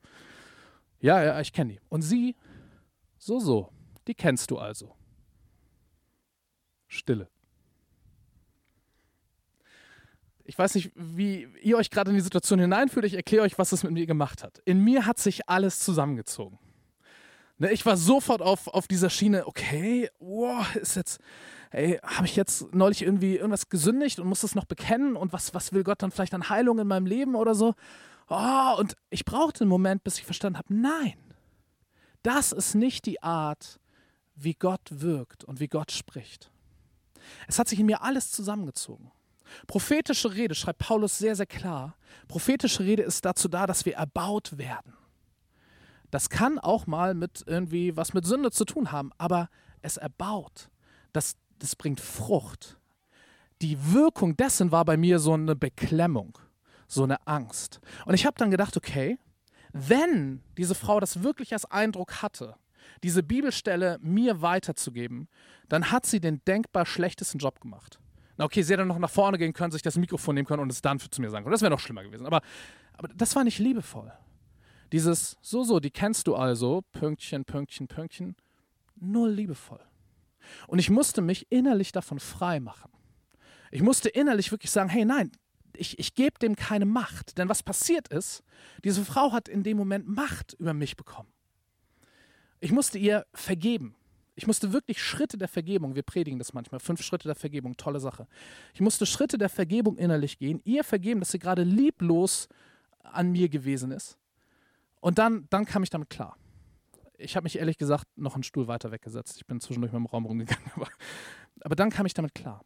Ja, 1.00 1.22
ja, 1.22 1.40
ich 1.40 1.52
kenne 1.52 1.74
die. 1.74 1.80
Und 1.88 2.02
sie, 2.02 2.36
so, 3.18 3.38
so, 3.38 3.70
die 4.06 4.14
kennst 4.14 4.50
du 4.50 4.58
also. 4.58 4.94
Stille. 6.88 7.28
Ich 10.44 10.58
weiß 10.58 10.74
nicht, 10.74 10.92
wie 10.94 11.48
ihr 11.62 11.76
euch 11.76 11.90
gerade 11.90 12.10
in 12.10 12.16
die 12.16 12.22
Situation 12.22 12.58
hineinfühlt. 12.58 13.04
Ich 13.04 13.14
erkläre 13.14 13.44
euch, 13.44 13.58
was 13.58 13.72
es 13.72 13.82
mit 13.82 13.92
mir 13.92 14.06
gemacht 14.06 14.42
hat. 14.42 14.60
In 14.64 14.82
mir 14.82 15.06
hat 15.06 15.18
sich 15.18 15.48
alles 15.48 15.80
zusammengezogen. 15.80 16.58
Ne, 17.58 17.70
ich 17.72 17.84
war 17.84 17.98
sofort 17.98 18.40
auf, 18.40 18.68
auf 18.68 18.88
dieser 18.88 19.10
Schiene, 19.10 19.46
okay, 19.46 20.08
wow, 20.18 20.74
ist 20.76 20.96
jetzt, 20.96 21.20
ey, 21.70 21.98
habe 22.02 22.26
ich 22.26 22.34
jetzt 22.34 22.72
neulich 22.74 23.02
irgendwie 23.02 23.36
irgendwas 23.36 23.68
gesündigt 23.68 24.18
und 24.18 24.28
muss 24.28 24.40
das 24.40 24.54
noch 24.54 24.64
bekennen 24.64 25.14
und 25.14 25.34
was, 25.34 25.52
was 25.52 25.74
will 25.74 25.84
Gott 25.84 26.02
dann 26.02 26.10
vielleicht 26.10 26.32
an 26.32 26.48
Heilung 26.48 26.78
in 26.78 26.86
meinem 26.86 27.04
Leben 27.04 27.34
oder 27.34 27.54
so? 27.54 27.74
Oh, 28.28 28.76
und 28.78 28.96
ich 29.10 29.26
brauchte 29.26 29.60
einen 29.60 29.68
Moment, 29.68 30.04
bis 30.04 30.18
ich 30.18 30.24
verstanden 30.24 30.56
habe, 30.56 30.72
nein, 30.74 31.14
Das 32.22 32.52
ist 32.52 32.74
nicht 32.74 33.06
die 33.06 33.22
Art, 33.22 33.80
wie 34.34 34.54
Gott 34.54 34.80
wirkt 34.90 35.44
und 35.44 35.60
wie 35.60 35.68
Gott 35.68 35.92
spricht. 35.92 36.50
Es 37.46 37.58
hat 37.58 37.68
sich 37.68 37.80
in 37.80 37.86
mir 37.86 38.02
alles 38.02 38.30
zusammengezogen. 38.30 39.10
Prophetische 39.66 40.34
Rede, 40.34 40.54
schreibt 40.54 40.80
Paulus 40.80 41.18
sehr, 41.18 41.36
sehr 41.36 41.46
klar, 41.46 41.96
prophetische 42.28 42.82
Rede 42.84 43.02
ist 43.02 43.24
dazu 43.24 43.48
da, 43.48 43.66
dass 43.66 43.84
wir 43.84 43.94
erbaut 43.94 44.58
werden. 44.58 44.94
Das 46.10 46.28
kann 46.28 46.58
auch 46.58 46.86
mal 46.86 47.14
mit 47.14 47.44
irgendwie 47.46 47.96
was 47.96 48.14
mit 48.14 48.26
Sünde 48.26 48.50
zu 48.50 48.64
tun 48.64 48.92
haben, 48.92 49.12
aber 49.18 49.48
es 49.82 49.96
erbaut. 49.96 50.70
Das, 51.12 51.36
das 51.58 51.76
bringt 51.76 52.00
Frucht. 52.00 52.78
Die 53.62 53.92
Wirkung 53.92 54.36
dessen 54.36 54.72
war 54.72 54.84
bei 54.84 54.96
mir 54.96 55.18
so 55.18 55.34
eine 55.34 55.54
Beklemmung, 55.54 56.38
so 56.88 57.04
eine 57.04 57.26
Angst. 57.26 57.80
Und 58.06 58.14
ich 58.14 58.26
habe 58.26 58.36
dann 58.38 58.50
gedacht, 58.50 58.76
okay, 58.76 59.18
wenn 59.72 60.42
diese 60.56 60.74
Frau 60.74 60.98
das 60.98 61.22
wirklich 61.22 61.52
als 61.52 61.64
Eindruck 61.66 62.22
hatte, 62.22 62.56
diese 63.02 63.22
Bibelstelle 63.22 63.98
mir 64.00 64.42
weiterzugeben, 64.42 65.28
dann 65.68 65.90
hat 65.90 66.06
sie 66.06 66.20
den 66.20 66.42
denkbar 66.44 66.86
schlechtesten 66.86 67.38
Job 67.38 67.60
gemacht. 67.60 68.00
Okay, 68.40 68.62
sie 68.62 68.72
hätte 68.72 68.86
noch 68.86 68.98
nach 68.98 69.10
vorne 69.10 69.38
gehen 69.38 69.52
können, 69.52 69.70
sich 69.70 69.82
das 69.82 69.96
Mikrofon 69.96 70.34
nehmen 70.34 70.46
können 70.46 70.62
und 70.62 70.72
es 70.72 70.80
dann 70.80 70.98
zu 70.98 71.20
mir 71.20 71.30
sagen 71.30 71.44
können. 71.44 71.52
Das 71.52 71.62
wäre 71.62 71.70
noch 71.70 71.80
schlimmer 71.80 72.02
gewesen. 72.02 72.26
Aber, 72.26 72.40
aber 72.94 73.08
das 73.08 73.36
war 73.36 73.44
nicht 73.44 73.58
liebevoll. 73.58 74.12
Dieses, 74.92 75.36
so, 75.40 75.62
so, 75.62 75.78
die 75.78 75.90
kennst 75.90 76.26
du 76.26 76.34
also, 76.34 76.82
Pünktchen, 76.92 77.44
Pünktchen, 77.44 77.86
Pünktchen, 77.86 78.34
null 78.96 79.30
liebevoll. 79.30 79.80
Und 80.66 80.78
ich 80.78 80.90
musste 80.90 81.22
mich 81.22 81.46
innerlich 81.50 81.92
davon 81.92 82.18
frei 82.18 82.60
machen. 82.60 82.90
Ich 83.70 83.82
musste 83.82 84.08
innerlich 84.08 84.50
wirklich 84.50 84.70
sagen, 84.70 84.88
hey, 84.88 85.04
nein, 85.04 85.30
ich, 85.76 85.98
ich 85.98 86.14
gebe 86.14 86.38
dem 86.38 86.56
keine 86.56 86.86
Macht. 86.86 87.38
Denn 87.38 87.48
was 87.48 87.62
passiert 87.62 88.08
ist, 88.08 88.42
diese 88.84 89.04
Frau 89.04 89.32
hat 89.32 89.48
in 89.48 89.62
dem 89.62 89.76
Moment 89.76 90.08
Macht 90.08 90.54
über 90.54 90.74
mich 90.74 90.96
bekommen. 90.96 91.32
Ich 92.58 92.72
musste 92.72 92.98
ihr 92.98 93.26
vergeben. 93.32 93.94
Ich 94.40 94.46
musste 94.46 94.72
wirklich 94.72 95.02
Schritte 95.02 95.36
der 95.36 95.48
Vergebung, 95.48 95.94
wir 95.94 96.02
predigen 96.02 96.38
das 96.38 96.54
manchmal, 96.54 96.80
fünf 96.80 97.02
Schritte 97.02 97.28
der 97.28 97.34
Vergebung, 97.34 97.76
tolle 97.76 98.00
Sache. 98.00 98.26
Ich 98.72 98.80
musste 98.80 99.04
Schritte 99.04 99.36
der 99.36 99.50
Vergebung 99.50 99.98
innerlich 99.98 100.38
gehen, 100.38 100.62
ihr 100.64 100.82
vergeben, 100.82 101.20
dass 101.20 101.30
sie 101.30 101.38
gerade 101.38 101.62
lieblos 101.62 102.48
an 103.02 103.32
mir 103.32 103.50
gewesen 103.50 103.90
ist. 103.90 104.16
Und 105.00 105.18
dann, 105.18 105.46
dann 105.50 105.66
kam 105.66 105.82
ich 105.82 105.90
damit 105.90 106.08
klar. 106.08 106.38
Ich 107.18 107.36
habe 107.36 107.44
mich 107.44 107.58
ehrlich 107.58 107.76
gesagt 107.76 108.06
noch 108.16 108.32
einen 108.32 108.42
Stuhl 108.42 108.66
weiter 108.66 108.90
weggesetzt. 108.90 109.36
Ich 109.36 109.46
bin 109.46 109.60
zwischendurch 109.60 109.92
mit 109.92 110.00
dem 110.00 110.06
Raum 110.06 110.24
rumgegangen. 110.24 110.70
Aber, 110.74 110.88
aber 111.60 111.76
dann 111.76 111.90
kam 111.90 112.06
ich 112.06 112.14
damit 112.14 112.34
klar. 112.34 112.64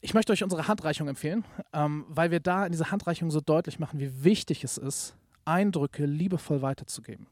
Ich 0.00 0.14
möchte 0.14 0.32
euch 0.32 0.44
unsere 0.44 0.68
Handreichung 0.68 1.08
empfehlen, 1.08 1.44
ähm, 1.72 2.04
weil 2.08 2.30
wir 2.30 2.38
da 2.38 2.64
in 2.64 2.70
dieser 2.70 2.92
Handreichung 2.92 3.32
so 3.32 3.40
deutlich 3.40 3.80
machen, 3.80 3.98
wie 3.98 4.22
wichtig 4.22 4.62
es 4.62 4.78
ist, 4.78 5.16
Eindrücke 5.44 6.06
liebevoll 6.06 6.62
weiterzugeben 6.62 7.26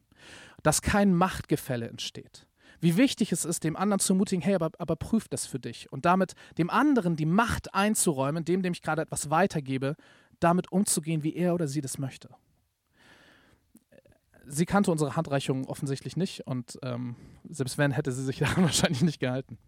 dass 0.63 0.83
kein 0.83 1.15
Machtgefälle 1.15 1.89
entsteht. 1.89 2.47
Wie 2.81 2.97
wichtig 2.97 3.33
es 3.33 3.45
ist, 3.45 3.65
dem 3.65 3.77
anderen 3.77 3.99
zu 4.01 4.13
ermutigen, 4.13 4.43
hey, 4.43 4.55
aber, 4.55 4.71
aber 4.79 4.97
prüf 4.97 5.29
das 5.29 5.47
für 5.47 5.59
dich. 5.59 5.91
Und 5.93 6.05
damit 6.05 6.35
dem 6.59 6.71
anderen 6.71 7.17
die 7.17 7.27
Macht 7.27 7.75
einzuräumen, 7.75 8.45
dem, 8.45 8.63
dem 8.63 8.73
ich 8.73 8.83
gerade 8.83 9.03
etwas 9.03 9.31
weitergebe, 9.31 9.97
damit 10.39 10.71
umzugehen, 10.71 11.25
wie 11.25 11.35
er 11.35 11.55
oder 11.55 11.67
sie 11.67 11.81
das 11.81 11.99
möchte. 11.99 12.31
Sie 14.47 14.65
kannte 14.65 14.91
unsere 14.91 15.17
Handreichung 15.17 15.67
offensichtlich 15.67 16.17
nicht 16.17 16.47
und 16.47 16.79
ähm, 16.83 17.17
selbst 17.51 17.77
wenn, 17.77 17.91
hätte 17.91 18.13
sie 18.13 18.25
sich 18.25 18.39
daran 18.39 18.65
wahrscheinlich 18.65 19.03
nicht 19.03 19.19
gehalten. 19.19 19.59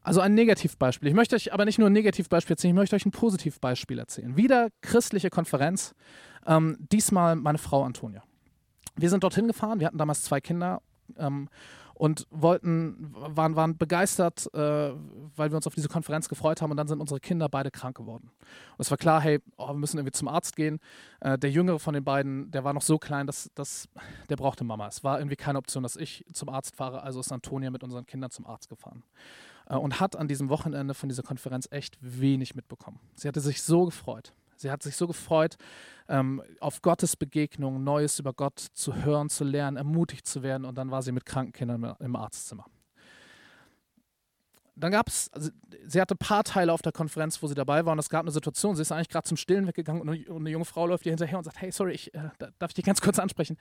Also 0.00 0.20
ein 0.20 0.34
Negativbeispiel. 0.34 1.08
Ich 1.08 1.14
möchte 1.14 1.36
euch 1.36 1.52
aber 1.52 1.64
nicht 1.64 1.78
nur 1.78 1.88
ein 1.88 1.92
Negativbeispiel 1.92 2.54
erzählen, 2.54 2.74
ich 2.74 2.78
möchte 2.78 2.96
euch 2.96 3.04
ein 3.04 3.10
Positivbeispiel 3.10 3.98
erzählen. 3.98 4.36
Wieder 4.36 4.70
christliche 4.80 5.28
Konferenz, 5.28 5.94
ähm, 6.46 6.78
diesmal 6.90 7.36
meine 7.36 7.58
Frau 7.58 7.84
Antonia 7.84 8.22
wir 8.96 9.10
sind 9.10 9.22
dorthin 9.24 9.46
gefahren, 9.46 9.80
wir 9.80 9.86
hatten 9.86 9.98
damals 9.98 10.22
zwei 10.22 10.40
Kinder 10.40 10.82
ähm, 11.16 11.48
und 11.94 12.26
wollten, 12.30 13.12
waren, 13.12 13.56
waren 13.56 13.76
begeistert, 13.76 14.48
äh, 14.54 14.58
weil 14.58 15.50
wir 15.50 15.56
uns 15.56 15.66
auf 15.66 15.74
diese 15.74 15.88
Konferenz 15.88 16.28
gefreut 16.28 16.62
haben 16.62 16.70
und 16.70 16.76
dann 16.76 16.86
sind 16.86 17.00
unsere 17.00 17.18
Kinder 17.18 17.48
beide 17.48 17.70
krank 17.70 17.96
geworden. 17.96 18.30
Und 18.76 18.80
es 18.80 18.90
war 18.90 18.98
klar, 18.98 19.20
hey, 19.20 19.40
oh, 19.56 19.68
wir 19.68 19.74
müssen 19.74 19.98
irgendwie 19.98 20.12
zum 20.12 20.28
Arzt 20.28 20.54
gehen. 20.54 20.78
Äh, 21.20 21.38
der 21.38 21.50
jüngere 21.50 21.80
von 21.80 21.94
den 21.94 22.04
beiden, 22.04 22.50
der 22.52 22.62
war 22.62 22.72
noch 22.72 22.82
so 22.82 22.98
klein, 22.98 23.26
dass, 23.26 23.50
dass 23.54 23.88
der 24.28 24.36
brauchte 24.36 24.62
Mama. 24.62 24.86
Es 24.86 25.02
war 25.02 25.18
irgendwie 25.18 25.36
keine 25.36 25.58
Option, 25.58 25.82
dass 25.82 25.96
ich 25.96 26.24
zum 26.32 26.48
Arzt 26.48 26.76
fahre, 26.76 27.02
also 27.02 27.18
ist 27.18 27.32
Antonia 27.32 27.70
mit 27.70 27.82
unseren 27.82 28.06
Kindern 28.06 28.30
zum 28.30 28.46
Arzt 28.46 28.68
gefahren 28.68 29.02
äh, 29.68 29.76
und 29.76 29.98
hat 29.98 30.14
an 30.14 30.28
diesem 30.28 30.48
Wochenende 30.50 30.94
von 30.94 31.08
dieser 31.08 31.24
Konferenz 31.24 31.66
echt 31.70 31.98
wenig 32.00 32.54
mitbekommen. 32.54 33.00
Sie 33.14 33.26
hatte 33.26 33.40
sich 33.40 33.62
so 33.62 33.86
gefreut. 33.86 34.32
Sie 34.60 34.70
hat 34.70 34.82
sich 34.82 34.96
so 34.96 35.06
gefreut, 35.06 35.56
ähm, 36.08 36.42
auf 36.60 36.82
Gottes 36.82 37.16
Begegnung, 37.16 37.84
Neues 37.84 38.18
über 38.18 38.32
Gott 38.32 38.58
zu 38.58 38.94
hören, 38.96 39.28
zu 39.28 39.44
lernen, 39.44 39.76
ermutigt 39.76 40.26
zu 40.26 40.42
werden. 40.42 40.64
Und 40.64 40.76
dann 40.76 40.90
war 40.90 41.02
sie 41.02 41.12
mit 41.12 41.26
kranken 41.26 41.52
Kindern 41.52 41.96
im 42.00 42.16
Arztzimmer. 42.16 42.64
Dann 44.74 44.92
gab 44.92 45.08
es, 45.08 45.28
also 45.32 45.50
sie 45.86 46.00
hatte 46.00 46.14
ein 46.14 46.18
paar 46.18 46.44
Teile 46.44 46.72
auf 46.72 46.82
der 46.82 46.92
Konferenz, 46.92 47.42
wo 47.42 47.46
sie 47.48 47.54
dabei 47.54 47.84
war. 47.84 47.92
Und 47.92 47.98
es 47.98 48.10
gab 48.10 48.22
eine 48.22 48.30
Situation, 48.30 48.76
sie 48.76 48.82
ist 48.82 48.92
eigentlich 48.92 49.08
gerade 49.08 49.26
zum 49.26 49.36
Stillen 49.36 49.66
weggegangen 49.66 50.02
und 50.02 50.08
eine, 50.08 50.50
junge 50.50 50.64
Frau 50.64 50.86
läuft 50.86 51.04
ihr 51.06 51.12
hinterher 51.12 51.38
und 51.38 51.44
sagt: 51.44 51.60
Hey, 51.60 51.72
sorry, 51.72 51.92
ich, 51.92 52.14
äh, 52.14 52.30
darf 52.58 52.70
ich 52.70 52.74
dich 52.74 52.84
ganz 52.84 53.00
kurz 53.00 53.18
ansprechen? 53.18 53.56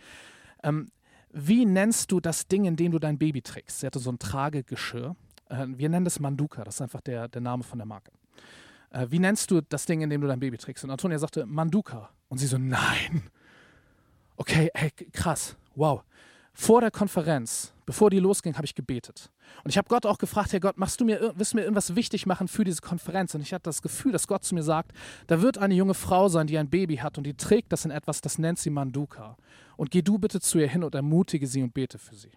Ähm, 0.64 0.92
wie 1.32 1.66
nennst 1.66 2.12
du 2.12 2.20
das 2.20 2.48
Ding, 2.48 2.66
in 2.66 2.76
dem 2.76 2.92
du 2.92 3.00
dein 3.00 3.18
Baby 3.18 3.42
trägst? 3.42 3.80
Sie 3.80 3.86
hatte 3.86 4.00
so 4.00 4.12
ein 4.12 4.20
Tragegeschirr. 4.20 5.16
Äh, 5.50 5.66
wir 5.70 5.90
nennen 5.90 6.06
das 6.06 6.20
Manduka, 6.20 6.64
das 6.64 6.76
ist 6.76 6.82
einfach 6.82 7.02
der, 7.02 7.28
der 7.28 7.42
Name 7.42 7.64
von 7.64 7.80
der 7.80 7.88
Marke 7.88 8.12
äh, 8.98 9.12
wie 9.12 9.20
nennst 9.20 9.52
du 9.52 9.62
das 9.62 9.86
Ding, 9.86 10.02
in 10.02 10.10
dem 10.10 10.22
du 10.22 10.28
dein 10.28 10.40
Baby 10.40 10.58
trägst? 10.58 10.84
Und 10.84 10.90
Antonia 10.90 11.20
sagte, 11.20 11.46
Manduka. 11.46 12.10
Und 12.30 12.40
sie 12.40 12.48
so, 12.48 12.58
nein. 12.58 13.24
Okay, 14.36 14.70
ey, 14.74 14.92
krass, 15.12 15.56
wow. 15.76 16.04
Vor 16.54 16.82
der 16.82 16.92
Konferenz, 16.92 17.74
bevor 17.86 18.10
die 18.10 18.20
losging, 18.20 18.56
habe 18.56 18.66
ich 18.66 18.74
gebetet. 18.74 19.30
Und 19.64 19.70
ich 19.70 19.78
habe 19.78 19.88
Gott 19.88 20.06
auch 20.06 20.18
gefragt, 20.18 20.54
Herr 20.54 20.60
Gott, 20.60 20.78
machst 20.78 21.00
du 21.00 21.06
mir, 21.06 21.34
willst 21.36 21.54
du 21.54 21.58
mir 21.58 21.64
irgendwas 21.64 21.96
wichtig 21.96 22.26
machen 22.26 22.48
für 22.48 22.64
diese 22.64 22.82
Konferenz? 22.82 23.36
Und 23.36 23.42
ich 23.42 23.54
hatte 23.54 23.64
das 23.64 23.82
Gefühl, 23.82 24.12
dass 24.12 24.28
Gott 24.28 24.44
zu 24.44 24.56
mir 24.56 24.64
sagt, 24.64 24.92
da 25.28 25.42
wird 25.42 25.60
eine 25.60 25.76
junge 25.76 25.94
Frau 25.94 26.30
sein, 26.30 26.48
die 26.48 26.58
ein 26.58 26.70
Baby 26.70 26.98
hat 26.98 27.18
und 27.20 27.26
die 27.26 27.36
trägt 27.36 27.72
das 27.72 27.86
in 27.86 27.92
etwas, 27.92 28.22
das 28.22 28.40
nennt 28.40 28.58
sie 28.58 28.72
Manduka. 28.72 29.38
Und 29.76 29.92
geh 29.92 30.02
du 30.02 30.18
bitte 30.18 30.40
zu 30.40 30.58
ihr 30.58 30.68
hin 30.68 30.84
und 30.84 30.96
ermutige 30.96 31.46
sie 31.46 31.62
und 31.62 31.74
bete 31.74 32.00
für 32.00 32.16
sie. 32.16 32.32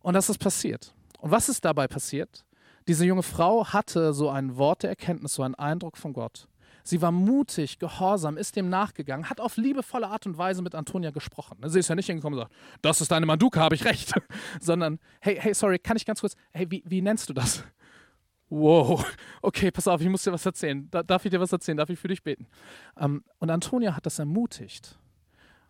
Und 0.00 0.12
das 0.12 0.28
ist 0.28 0.38
passiert. 0.38 0.94
Und 1.18 1.30
was 1.30 1.48
ist 1.48 1.64
dabei 1.64 1.88
passiert? 1.88 2.44
Diese 2.86 3.06
junge 3.06 3.22
Frau 3.22 3.66
hatte 3.66 4.12
so 4.12 4.28
ein 4.28 4.56
Wort 4.56 4.82
der 4.82 4.90
Erkenntnis, 4.90 5.34
so 5.34 5.42
einen 5.42 5.54
Eindruck 5.54 5.96
von 5.96 6.12
Gott. 6.12 6.48
Sie 6.86 7.00
war 7.00 7.12
mutig, 7.12 7.78
gehorsam, 7.78 8.36
ist 8.36 8.56
dem 8.56 8.68
nachgegangen, 8.68 9.30
hat 9.30 9.40
auf 9.40 9.56
liebevolle 9.56 10.06
Art 10.08 10.26
und 10.26 10.36
Weise 10.36 10.60
mit 10.60 10.74
Antonia 10.74 11.10
gesprochen. 11.10 11.56
Sie 11.64 11.78
ist 11.78 11.88
ja 11.88 11.94
nicht 11.94 12.06
hingekommen 12.06 12.38
und 12.38 12.44
sagt, 12.44 12.54
das 12.82 13.00
ist 13.00 13.10
deine 13.10 13.24
Manduka, 13.24 13.60
habe 13.60 13.74
ich 13.74 13.86
recht. 13.86 14.12
Sondern, 14.60 14.98
hey, 15.20 15.38
hey, 15.40 15.54
sorry, 15.54 15.78
kann 15.78 15.96
ich 15.96 16.04
ganz 16.04 16.20
kurz, 16.20 16.36
hey, 16.52 16.70
wie, 16.70 16.82
wie 16.86 17.00
nennst 17.00 17.30
du 17.30 17.32
das? 17.32 17.64
Wow, 18.50 19.02
okay, 19.40 19.70
pass 19.70 19.88
auf, 19.88 20.02
ich 20.02 20.08
muss 20.10 20.24
dir 20.24 20.32
was 20.32 20.44
erzählen. 20.44 20.86
darf 20.90 21.24
ich 21.24 21.30
dir 21.30 21.40
was 21.40 21.50
erzählen? 21.50 21.78
Darf 21.78 21.88
ich 21.88 21.98
für 21.98 22.08
dich 22.08 22.22
beten? 22.22 22.46
Ähm, 23.00 23.24
und 23.38 23.50
Antonia 23.50 23.96
hat 23.96 24.04
das 24.04 24.18
ermutigt 24.18 24.98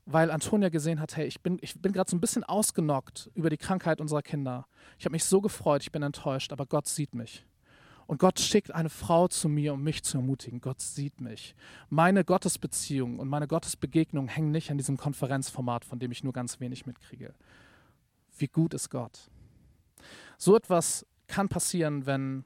weil 0.07 0.31
Antonia 0.31 0.69
gesehen 0.69 1.01
hat, 1.01 1.17
hey, 1.17 1.27
ich 1.27 1.41
bin, 1.41 1.59
ich 1.63 1.81
bin 1.81 1.93
gerade 1.93 2.11
so 2.11 2.17
ein 2.17 2.21
bisschen 2.21 2.45
ausgenockt 2.45 3.31
über 3.35 3.49
die 3.49 3.57
Krankheit 3.57 4.01
unserer 4.01 4.23
Kinder. 4.23 4.67
Ich 4.99 5.05
habe 5.07 5.13
mich 5.13 5.25
so 5.25 5.41
gefreut, 5.41 5.83
ich 5.83 5.93
bin 5.93 6.03
enttäuscht, 6.03 6.53
aber 6.53 6.67
Gott 6.67 6.87
sieht 6.87 7.15
mich. 7.15 7.47
Und 8.07 8.19
Gott 8.19 8.39
schickt 8.39 8.71
eine 8.71 8.91
Frau 8.91 9.29
zu 9.29 9.49
mir, 9.49 9.73
um 9.73 9.83
mich 9.83 10.03
zu 10.03 10.19
ermutigen. 10.19 10.61
Gott 10.61 10.83
sieht 10.83 11.23
mich. 11.23 11.55
Meine 11.89 12.23
Gottesbeziehung 12.23 13.19
und 13.19 13.29
meine 13.29 13.49
Gottesbegegnung 13.49 14.29
hängen 14.29 14.51
nicht 14.51 14.71
an 14.71 14.77
diesem 14.77 14.99
Konferenzformat, 14.99 15.87
von 15.87 15.99
dem 15.99 16.13
ich 16.13 16.23
nur 16.23 16.35
ganz 16.35 16.61
wenig 16.61 16.85
mitkriege. 16.85 17.33
Wie 18.37 18.49
gut 18.49 18.75
ist 18.75 18.91
Gott? 18.91 19.31
So 20.37 20.55
etwas 20.55 21.07
kann 21.29 21.49
passieren, 21.49 22.05
wenn 22.05 22.45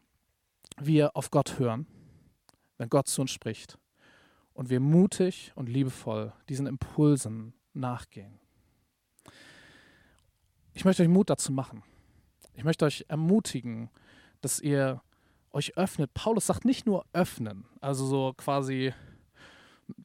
wir 0.76 1.16
auf 1.16 1.32
Gott 1.32 1.58
hören, 1.58 1.88
wenn 2.76 2.88
Gott 2.88 3.08
zu 3.08 3.22
uns 3.22 3.32
spricht 3.32 3.78
und 4.58 4.70
wir 4.70 4.80
mutig 4.80 5.52
und 5.54 5.68
liebevoll 5.68 6.32
diesen 6.48 6.66
Impulsen 6.66 7.54
nachgehen. 7.74 8.40
Ich 10.72 10.84
möchte 10.84 11.04
euch 11.04 11.08
Mut 11.08 11.30
dazu 11.30 11.52
machen. 11.52 11.84
Ich 12.54 12.64
möchte 12.64 12.84
euch 12.84 13.04
ermutigen, 13.06 13.88
dass 14.40 14.58
ihr 14.58 15.00
euch 15.52 15.76
öffnet. 15.76 16.12
Paulus 16.12 16.48
sagt 16.48 16.64
nicht 16.64 16.86
nur 16.86 17.06
öffnen, 17.12 17.66
also 17.80 18.04
so 18.04 18.34
quasi 18.36 18.92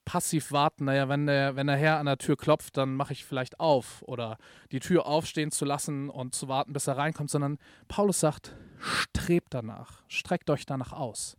passiv 0.05 0.51
warten, 0.51 0.85
naja, 0.85 1.09
wenn 1.09 1.25
der, 1.25 1.55
wenn 1.55 1.65
der 1.65 1.77
Herr 1.77 1.97
an 1.97 2.05
der 2.05 2.19
Tür 2.19 2.37
klopft, 2.37 2.77
dann 2.77 2.95
mache 2.95 3.13
ich 3.13 3.25
vielleicht 3.25 3.59
auf 3.59 4.03
oder 4.03 4.37
die 4.71 4.79
Tür 4.79 5.07
aufstehen 5.07 5.49
zu 5.49 5.65
lassen 5.65 6.11
und 6.11 6.35
zu 6.35 6.47
warten, 6.47 6.73
bis 6.73 6.85
er 6.85 6.97
reinkommt, 6.97 7.31
sondern 7.31 7.57
Paulus 7.87 8.19
sagt, 8.19 8.55
strebt 8.77 9.55
danach, 9.55 10.03
streckt 10.07 10.51
euch 10.51 10.67
danach 10.67 10.93
aus. 10.93 11.37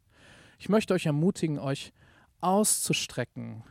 Ich 0.58 0.68
möchte 0.68 0.94
euch 0.94 1.06
ermutigen, 1.06 1.60
euch 1.60 1.92
auszustrecken 2.44 3.64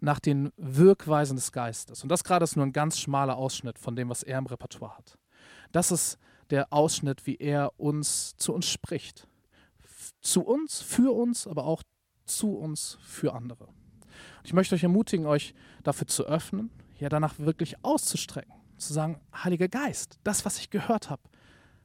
nach 0.00 0.18
den 0.18 0.52
Wirkweisen 0.56 1.36
des 1.36 1.52
Geistes. 1.52 2.02
Und 2.02 2.08
das 2.08 2.24
gerade 2.24 2.44
ist 2.44 2.56
nur 2.56 2.66
ein 2.66 2.72
ganz 2.72 2.98
schmaler 2.98 3.36
Ausschnitt 3.36 3.78
von 3.78 3.94
dem, 3.94 4.08
was 4.08 4.22
er 4.22 4.38
im 4.38 4.46
Repertoire 4.46 4.98
hat. 4.98 5.18
Das 5.70 5.92
ist 5.92 6.18
der 6.50 6.72
Ausschnitt, 6.72 7.26
wie 7.26 7.36
er 7.36 7.72
uns 7.78 8.36
zu 8.36 8.52
uns 8.52 8.68
spricht. 8.68 9.28
Zu 10.20 10.42
uns, 10.42 10.82
für 10.82 11.14
uns, 11.14 11.46
aber 11.46 11.64
auch 11.64 11.82
zu 12.26 12.56
uns, 12.56 12.98
für 13.00 13.32
andere. 13.34 13.66
Und 13.66 14.44
ich 14.44 14.52
möchte 14.52 14.74
euch 14.74 14.82
ermutigen, 14.82 15.26
euch 15.26 15.54
dafür 15.82 16.06
zu 16.06 16.24
öffnen. 16.24 16.70
ja 16.98 17.08
danach 17.08 17.38
wirklich 17.38 17.84
auszustrecken, 17.84 18.54
zu 18.76 18.92
sagen, 18.92 19.20
Heiliger 19.34 19.68
Geist, 19.68 20.18
das, 20.24 20.44
was 20.44 20.58
ich 20.58 20.70
gehört 20.70 21.10
habe, 21.10 21.22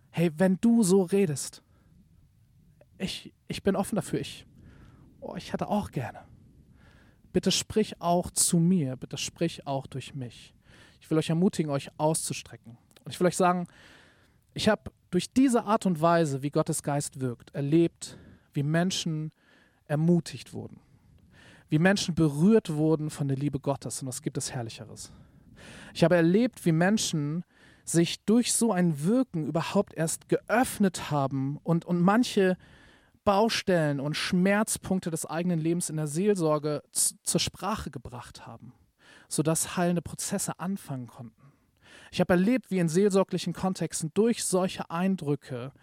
hey, 0.09 0.31
wenn 0.37 0.57
du 0.61 0.83
so 0.83 1.03
redest, 1.03 1.63
ich, 2.97 3.33
ich 3.47 3.63
bin 3.63 3.75
offen 3.75 3.95
dafür, 3.95 4.19
ich, 4.19 4.45
oh, 5.27 5.35
ich 5.35 5.53
hätte 5.53 5.67
auch 5.67 5.91
gerne. 5.91 6.19
Bitte 7.33 7.51
sprich 7.51 8.01
auch 8.01 8.31
zu 8.31 8.57
mir, 8.57 8.95
bitte 8.95 9.17
sprich 9.17 9.67
auch 9.67 9.87
durch 9.87 10.15
mich. 10.15 10.53
Ich 11.01 11.09
will 11.09 11.17
euch 11.17 11.29
ermutigen, 11.29 11.71
euch 11.71 11.89
auszustrecken. 11.97 12.77
Und 13.03 13.13
ich 13.13 13.19
will 13.19 13.27
euch 13.27 13.37
sagen, 13.37 13.67
ich 14.53 14.69
habe 14.69 14.91
durch 15.11 15.31
diese 15.31 15.63
Art 15.65 15.85
und 15.85 16.01
Weise, 16.01 16.41
wie 16.41 16.49
Gottes 16.49 16.83
Geist 16.83 17.19
wirkt, 17.19 17.53
erlebt, 17.53 18.17
wie 18.53 18.63
Menschen 18.63 19.31
ermutigt 19.85 20.53
wurden, 20.53 20.79
wie 21.69 21.79
Menschen 21.79 22.15
berührt 22.15 22.73
wurden 22.73 23.09
von 23.09 23.27
der 23.27 23.37
Liebe 23.37 23.59
Gottes. 23.59 24.01
Und 24.01 24.07
was 24.07 24.21
gibt 24.21 24.37
es 24.37 24.51
Herrlicheres? 24.51 25.11
Ich 25.93 26.03
habe 26.03 26.15
erlebt, 26.15 26.65
wie 26.65 26.71
Menschen 26.71 27.43
sich 27.83 28.23
durch 28.25 28.53
so 28.53 28.71
ein 28.71 29.03
Wirken 29.03 29.47
überhaupt 29.47 29.93
erst 29.93 30.27
geöffnet 30.27 31.09
haben 31.09 31.57
und, 31.63 31.85
und 31.85 32.01
manche 32.01 32.57
Baustellen 33.27 33.99
und 33.99 34.15
Schmerzpunkte 34.15 35.11
des 35.11 35.25
eigenen 35.25 35.59
Lebens 35.59 35.89
in 35.89 35.97
der 35.97 36.07
Seelsorge 36.07 36.81
zur 36.93 37.41
Sprache 37.41 37.91
gebracht 37.91 38.47
haben, 38.47 38.71
sodass 39.27 39.75
heilende 39.75 40.01
Prozesse 40.01 40.61
anfangen 40.61 41.07
konnten. 41.07 41.51
Ich 42.09 42.21
habe 42.21 42.31
erlebt, 42.31 42.71
wie 42.71 42.79
in 42.79 42.87
seelsorglichen 42.87 43.51
Kontexten 43.51 44.11
durch 44.13 44.45
solche 44.45 44.89
Eindrücke 44.89 45.73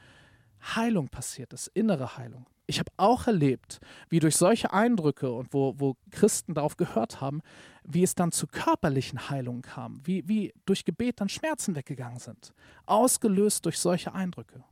Heilung 0.74 1.11
passiert 1.11 1.52
ist, 1.52 1.66
innere 1.74 2.16
Heilung. 2.16 2.46
Ich 2.66 2.78
habe 2.78 2.90
auch 2.96 3.26
erlebt, 3.26 3.78
wie 4.09 4.20
durch 4.20 4.37
solche 4.37 4.72
Eindrücke 4.72 5.30
und 5.30 5.52
wo, 5.52 5.74
wo 5.76 5.98
Christen 6.11 6.54
darauf 6.54 6.78
gehört 6.78 7.20
haben, 7.20 7.42
wie 7.83 8.04
es 8.04 8.14
dann 8.14 8.33
zu 8.33 8.46
körperlichen 8.46 9.28
Heilungen 9.28 9.61
kam, 9.61 10.00
wie, 10.04 10.26
wie 10.26 10.54
durch 10.64 10.87
Gebet 10.87 11.20
dann 11.20 11.28
Schmerzen 11.28 11.76
weggegangen 11.76 12.20
sind, 12.20 12.54
ausgelöst 12.87 13.66
durch 13.66 13.78
solche 13.78 14.14
Eindrücke. 14.14 14.64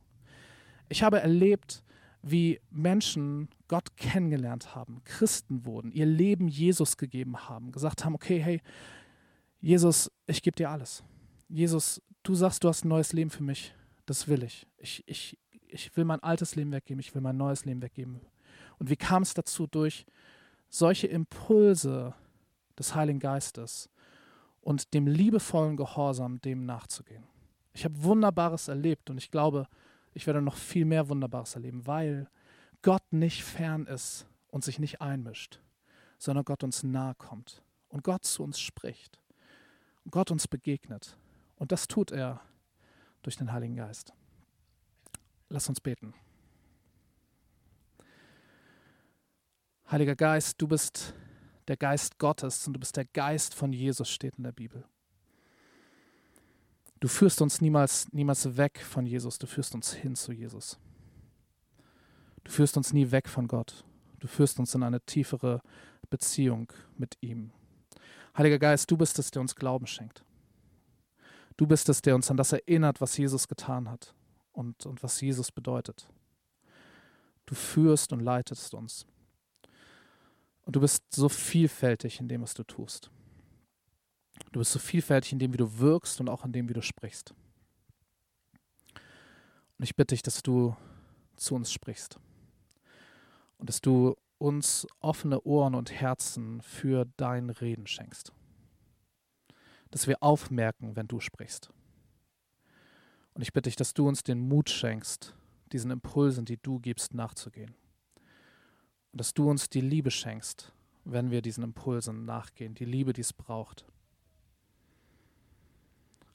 Ich 0.89 1.03
habe 1.03 1.21
erlebt, 1.21 1.82
wie 2.23 2.61
Menschen 2.71 3.49
Gott 3.67 3.97
kennengelernt 3.97 4.75
haben, 4.75 5.01
Christen 5.03 5.65
wurden, 5.65 5.91
ihr 5.91 6.05
Leben 6.05 6.47
Jesus 6.47 6.97
gegeben 6.97 7.49
haben, 7.49 7.71
gesagt 7.71 8.05
haben, 8.05 8.15
okay, 8.15 8.39
hey, 8.39 8.61
Jesus, 9.59 10.09
ich 10.25 10.41
gebe 10.41 10.55
dir 10.55 10.69
alles. 10.69 11.03
Jesus, 11.49 12.01
du 12.23 12.33
sagst, 12.33 12.63
du 12.63 12.69
hast 12.69 12.85
ein 12.85 12.89
neues 12.89 13.13
Leben 13.13 13.29
für 13.29 13.43
mich. 13.43 13.75
Das 14.05 14.27
will 14.27 14.43
ich. 14.43 14.65
Ich, 14.77 15.03
ich, 15.05 15.37
ich 15.67 15.95
will 15.95 16.05
mein 16.05 16.21
altes 16.21 16.55
Leben 16.55 16.71
weggeben, 16.71 16.99
ich 16.99 17.13
will 17.13 17.21
mein 17.21 17.37
neues 17.37 17.65
Leben 17.65 17.81
weggeben. 17.81 18.21
Und 18.79 18.89
wie 18.89 18.95
kam 18.95 19.23
es 19.23 19.33
dazu? 19.33 19.67
Durch 19.67 20.05
solche 20.69 21.07
Impulse 21.07 22.13
des 22.79 22.95
Heiligen 22.95 23.19
Geistes 23.19 23.89
und 24.61 24.93
dem 24.93 25.07
liebevollen 25.07 25.77
Gehorsam 25.77 26.39
dem 26.41 26.65
nachzugehen. 26.65 27.23
Ich 27.73 27.85
habe 27.85 28.01
Wunderbares 28.03 28.69
erlebt 28.69 29.09
und 29.09 29.17
ich 29.17 29.29
glaube, 29.29 29.67
ich 30.13 30.27
werde 30.27 30.41
noch 30.41 30.55
viel 30.55 30.85
mehr 30.85 31.09
Wunderbares 31.09 31.55
erleben, 31.55 31.85
weil 31.87 32.29
Gott 32.81 33.03
nicht 33.11 33.43
fern 33.43 33.85
ist 33.85 34.27
und 34.47 34.63
sich 34.63 34.79
nicht 34.79 35.01
einmischt, 35.01 35.59
sondern 36.17 36.45
Gott 36.45 36.63
uns 36.63 36.83
nahe 36.83 37.15
kommt 37.15 37.63
und 37.89 38.03
Gott 38.03 38.25
zu 38.25 38.43
uns 38.43 38.59
spricht 38.59 39.19
und 40.03 40.11
Gott 40.11 40.31
uns 40.31 40.47
begegnet. 40.47 41.17
Und 41.55 41.71
das 41.71 41.87
tut 41.87 42.11
er 42.11 42.41
durch 43.21 43.37
den 43.37 43.51
Heiligen 43.51 43.75
Geist. 43.75 44.13
Lass 45.49 45.69
uns 45.69 45.79
beten. 45.79 46.13
Heiliger 49.89 50.15
Geist, 50.15 50.61
du 50.61 50.67
bist 50.67 51.13
der 51.67 51.77
Geist 51.77 52.17
Gottes 52.17 52.65
und 52.67 52.73
du 52.73 52.79
bist 52.79 52.97
der 52.97 53.05
Geist 53.05 53.53
von 53.53 53.71
Jesus, 53.71 54.09
steht 54.09 54.37
in 54.37 54.43
der 54.43 54.51
Bibel. 54.51 54.85
Du 57.03 57.09
führst 57.09 57.41
uns 57.41 57.59
niemals, 57.59 58.07
niemals 58.13 58.55
weg 58.55 58.79
von 58.79 59.05
Jesus, 59.05 59.37
du 59.37 59.45
führst 59.45 59.75
uns 59.75 59.91
hin 59.91 60.15
zu 60.15 60.31
Jesus. 60.31 60.79
Du 62.45 62.49
führst 62.49 62.77
uns 62.77 62.93
nie 62.93 63.11
weg 63.11 63.27
von 63.27 63.49
Gott. 63.49 63.83
Du 64.21 64.27
führst 64.29 64.57
uns 64.57 64.73
in 64.73 64.83
eine 64.83 65.01
tiefere 65.01 65.61
Beziehung 66.09 66.71
mit 66.97 67.17
ihm. 67.19 67.51
Heiliger 68.37 68.57
Geist, 68.57 68.89
du 68.89 68.95
bist 68.95 69.19
es, 69.19 69.31
der 69.31 69.41
uns 69.41 69.53
Glauben 69.53 69.85
schenkt. 69.85 70.23
Du 71.57 71.67
bist 71.67 71.89
es, 71.89 72.01
der 72.01 72.15
uns 72.15 72.31
an 72.31 72.37
das 72.37 72.53
erinnert, 72.53 73.01
was 73.01 73.17
Jesus 73.17 73.49
getan 73.49 73.89
hat 73.89 74.15
und, 74.53 74.85
und 74.85 75.03
was 75.03 75.19
Jesus 75.19 75.51
bedeutet. 75.51 76.07
Du 77.45 77.53
führst 77.53 78.13
und 78.13 78.21
leitest 78.21 78.73
uns. 78.73 79.05
Und 80.61 80.77
du 80.77 80.79
bist 80.79 81.03
so 81.13 81.27
vielfältig 81.27 82.21
in 82.21 82.29
dem, 82.29 82.43
was 82.43 82.53
du 82.53 82.63
tust. 82.63 83.11
Du 84.51 84.59
bist 84.59 84.71
so 84.71 84.79
vielfältig 84.79 85.33
in 85.33 85.39
dem, 85.39 85.53
wie 85.53 85.57
du 85.57 85.79
wirkst 85.79 86.19
und 86.19 86.29
auch 86.29 86.45
in 86.45 86.51
dem, 86.51 86.69
wie 86.69 86.73
du 86.73 86.81
sprichst. 86.81 87.33
Und 89.77 89.83
ich 89.83 89.95
bitte 89.95 90.13
dich, 90.13 90.21
dass 90.21 90.43
du 90.43 90.75
zu 91.35 91.55
uns 91.55 91.71
sprichst 91.71 92.19
und 93.57 93.69
dass 93.69 93.81
du 93.81 94.15
uns 94.37 94.85
offene 94.99 95.41
Ohren 95.43 95.75
und 95.75 95.91
Herzen 95.91 96.61
für 96.61 97.05
dein 97.17 97.49
Reden 97.49 97.87
schenkst. 97.87 98.33
Dass 99.89 100.07
wir 100.07 100.21
aufmerken, 100.21 100.95
wenn 100.95 101.07
du 101.07 101.19
sprichst. 101.19 101.71
Und 103.33 103.41
ich 103.41 103.53
bitte 103.53 103.69
dich, 103.69 103.75
dass 103.75 103.93
du 103.93 104.07
uns 104.07 104.23
den 104.23 104.39
Mut 104.39 104.69
schenkst, 104.69 105.35
diesen 105.71 105.91
Impulsen, 105.91 106.45
die 106.45 106.57
du 106.57 106.79
gibst, 106.79 107.13
nachzugehen. 107.13 107.73
Und 109.11 109.21
dass 109.21 109.33
du 109.33 109.49
uns 109.49 109.69
die 109.69 109.81
Liebe 109.81 110.11
schenkst, 110.11 110.71
wenn 111.05 111.31
wir 111.31 111.41
diesen 111.41 111.63
Impulsen 111.63 112.25
nachgehen, 112.25 112.75
die 112.75 112.85
Liebe, 112.85 113.13
die 113.13 113.21
es 113.21 113.33
braucht. 113.33 113.85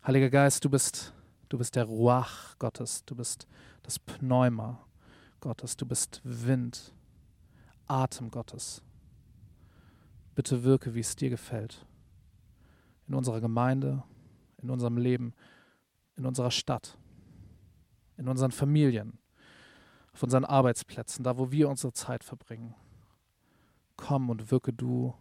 Heiliger 0.06 0.30
Geist, 0.30 0.64
du 0.64 0.70
bist, 0.70 1.12
du 1.48 1.58
bist 1.58 1.76
der 1.76 1.84
Ruach 1.84 2.56
Gottes, 2.58 3.04
du 3.04 3.14
bist 3.14 3.46
das 3.82 3.98
Pneuma 3.98 4.86
Gottes, 5.40 5.76
du 5.76 5.84
bist 5.84 6.20
Wind, 6.24 6.94
Atem 7.86 8.30
Gottes. 8.30 8.82
Bitte 10.34 10.62
wirke, 10.62 10.94
wie 10.94 11.00
es 11.00 11.16
dir 11.16 11.30
gefällt. 11.30 11.84
In 13.06 13.14
unserer 13.14 13.40
Gemeinde, 13.40 14.02
in 14.62 14.70
unserem 14.70 14.96
Leben, 14.96 15.34
in 16.16 16.26
unserer 16.26 16.52
Stadt, 16.52 16.96
in 18.16 18.28
unseren 18.28 18.52
Familien, 18.52 19.18
auf 20.12 20.22
unseren 20.22 20.44
Arbeitsplätzen, 20.44 21.24
da 21.24 21.38
wo 21.38 21.50
wir 21.50 21.68
unsere 21.68 21.92
Zeit 21.92 22.24
verbringen. 22.24 22.74
Komm 23.96 24.30
und 24.30 24.50
wirke 24.50 24.72
du, 24.72 25.14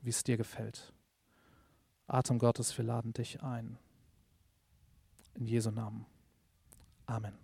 wie 0.00 0.10
es 0.10 0.24
dir 0.24 0.36
gefällt. 0.36 0.94
Atem 2.12 2.38
Gottes, 2.38 2.76
wir 2.76 2.84
laden 2.84 3.14
dich 3.14 3.42
ein. 3.42 3.78
In 5.34 5.46
Jesu 5.46 5.70
Namen. 5.70 6.04
Amen. 7.06 7.38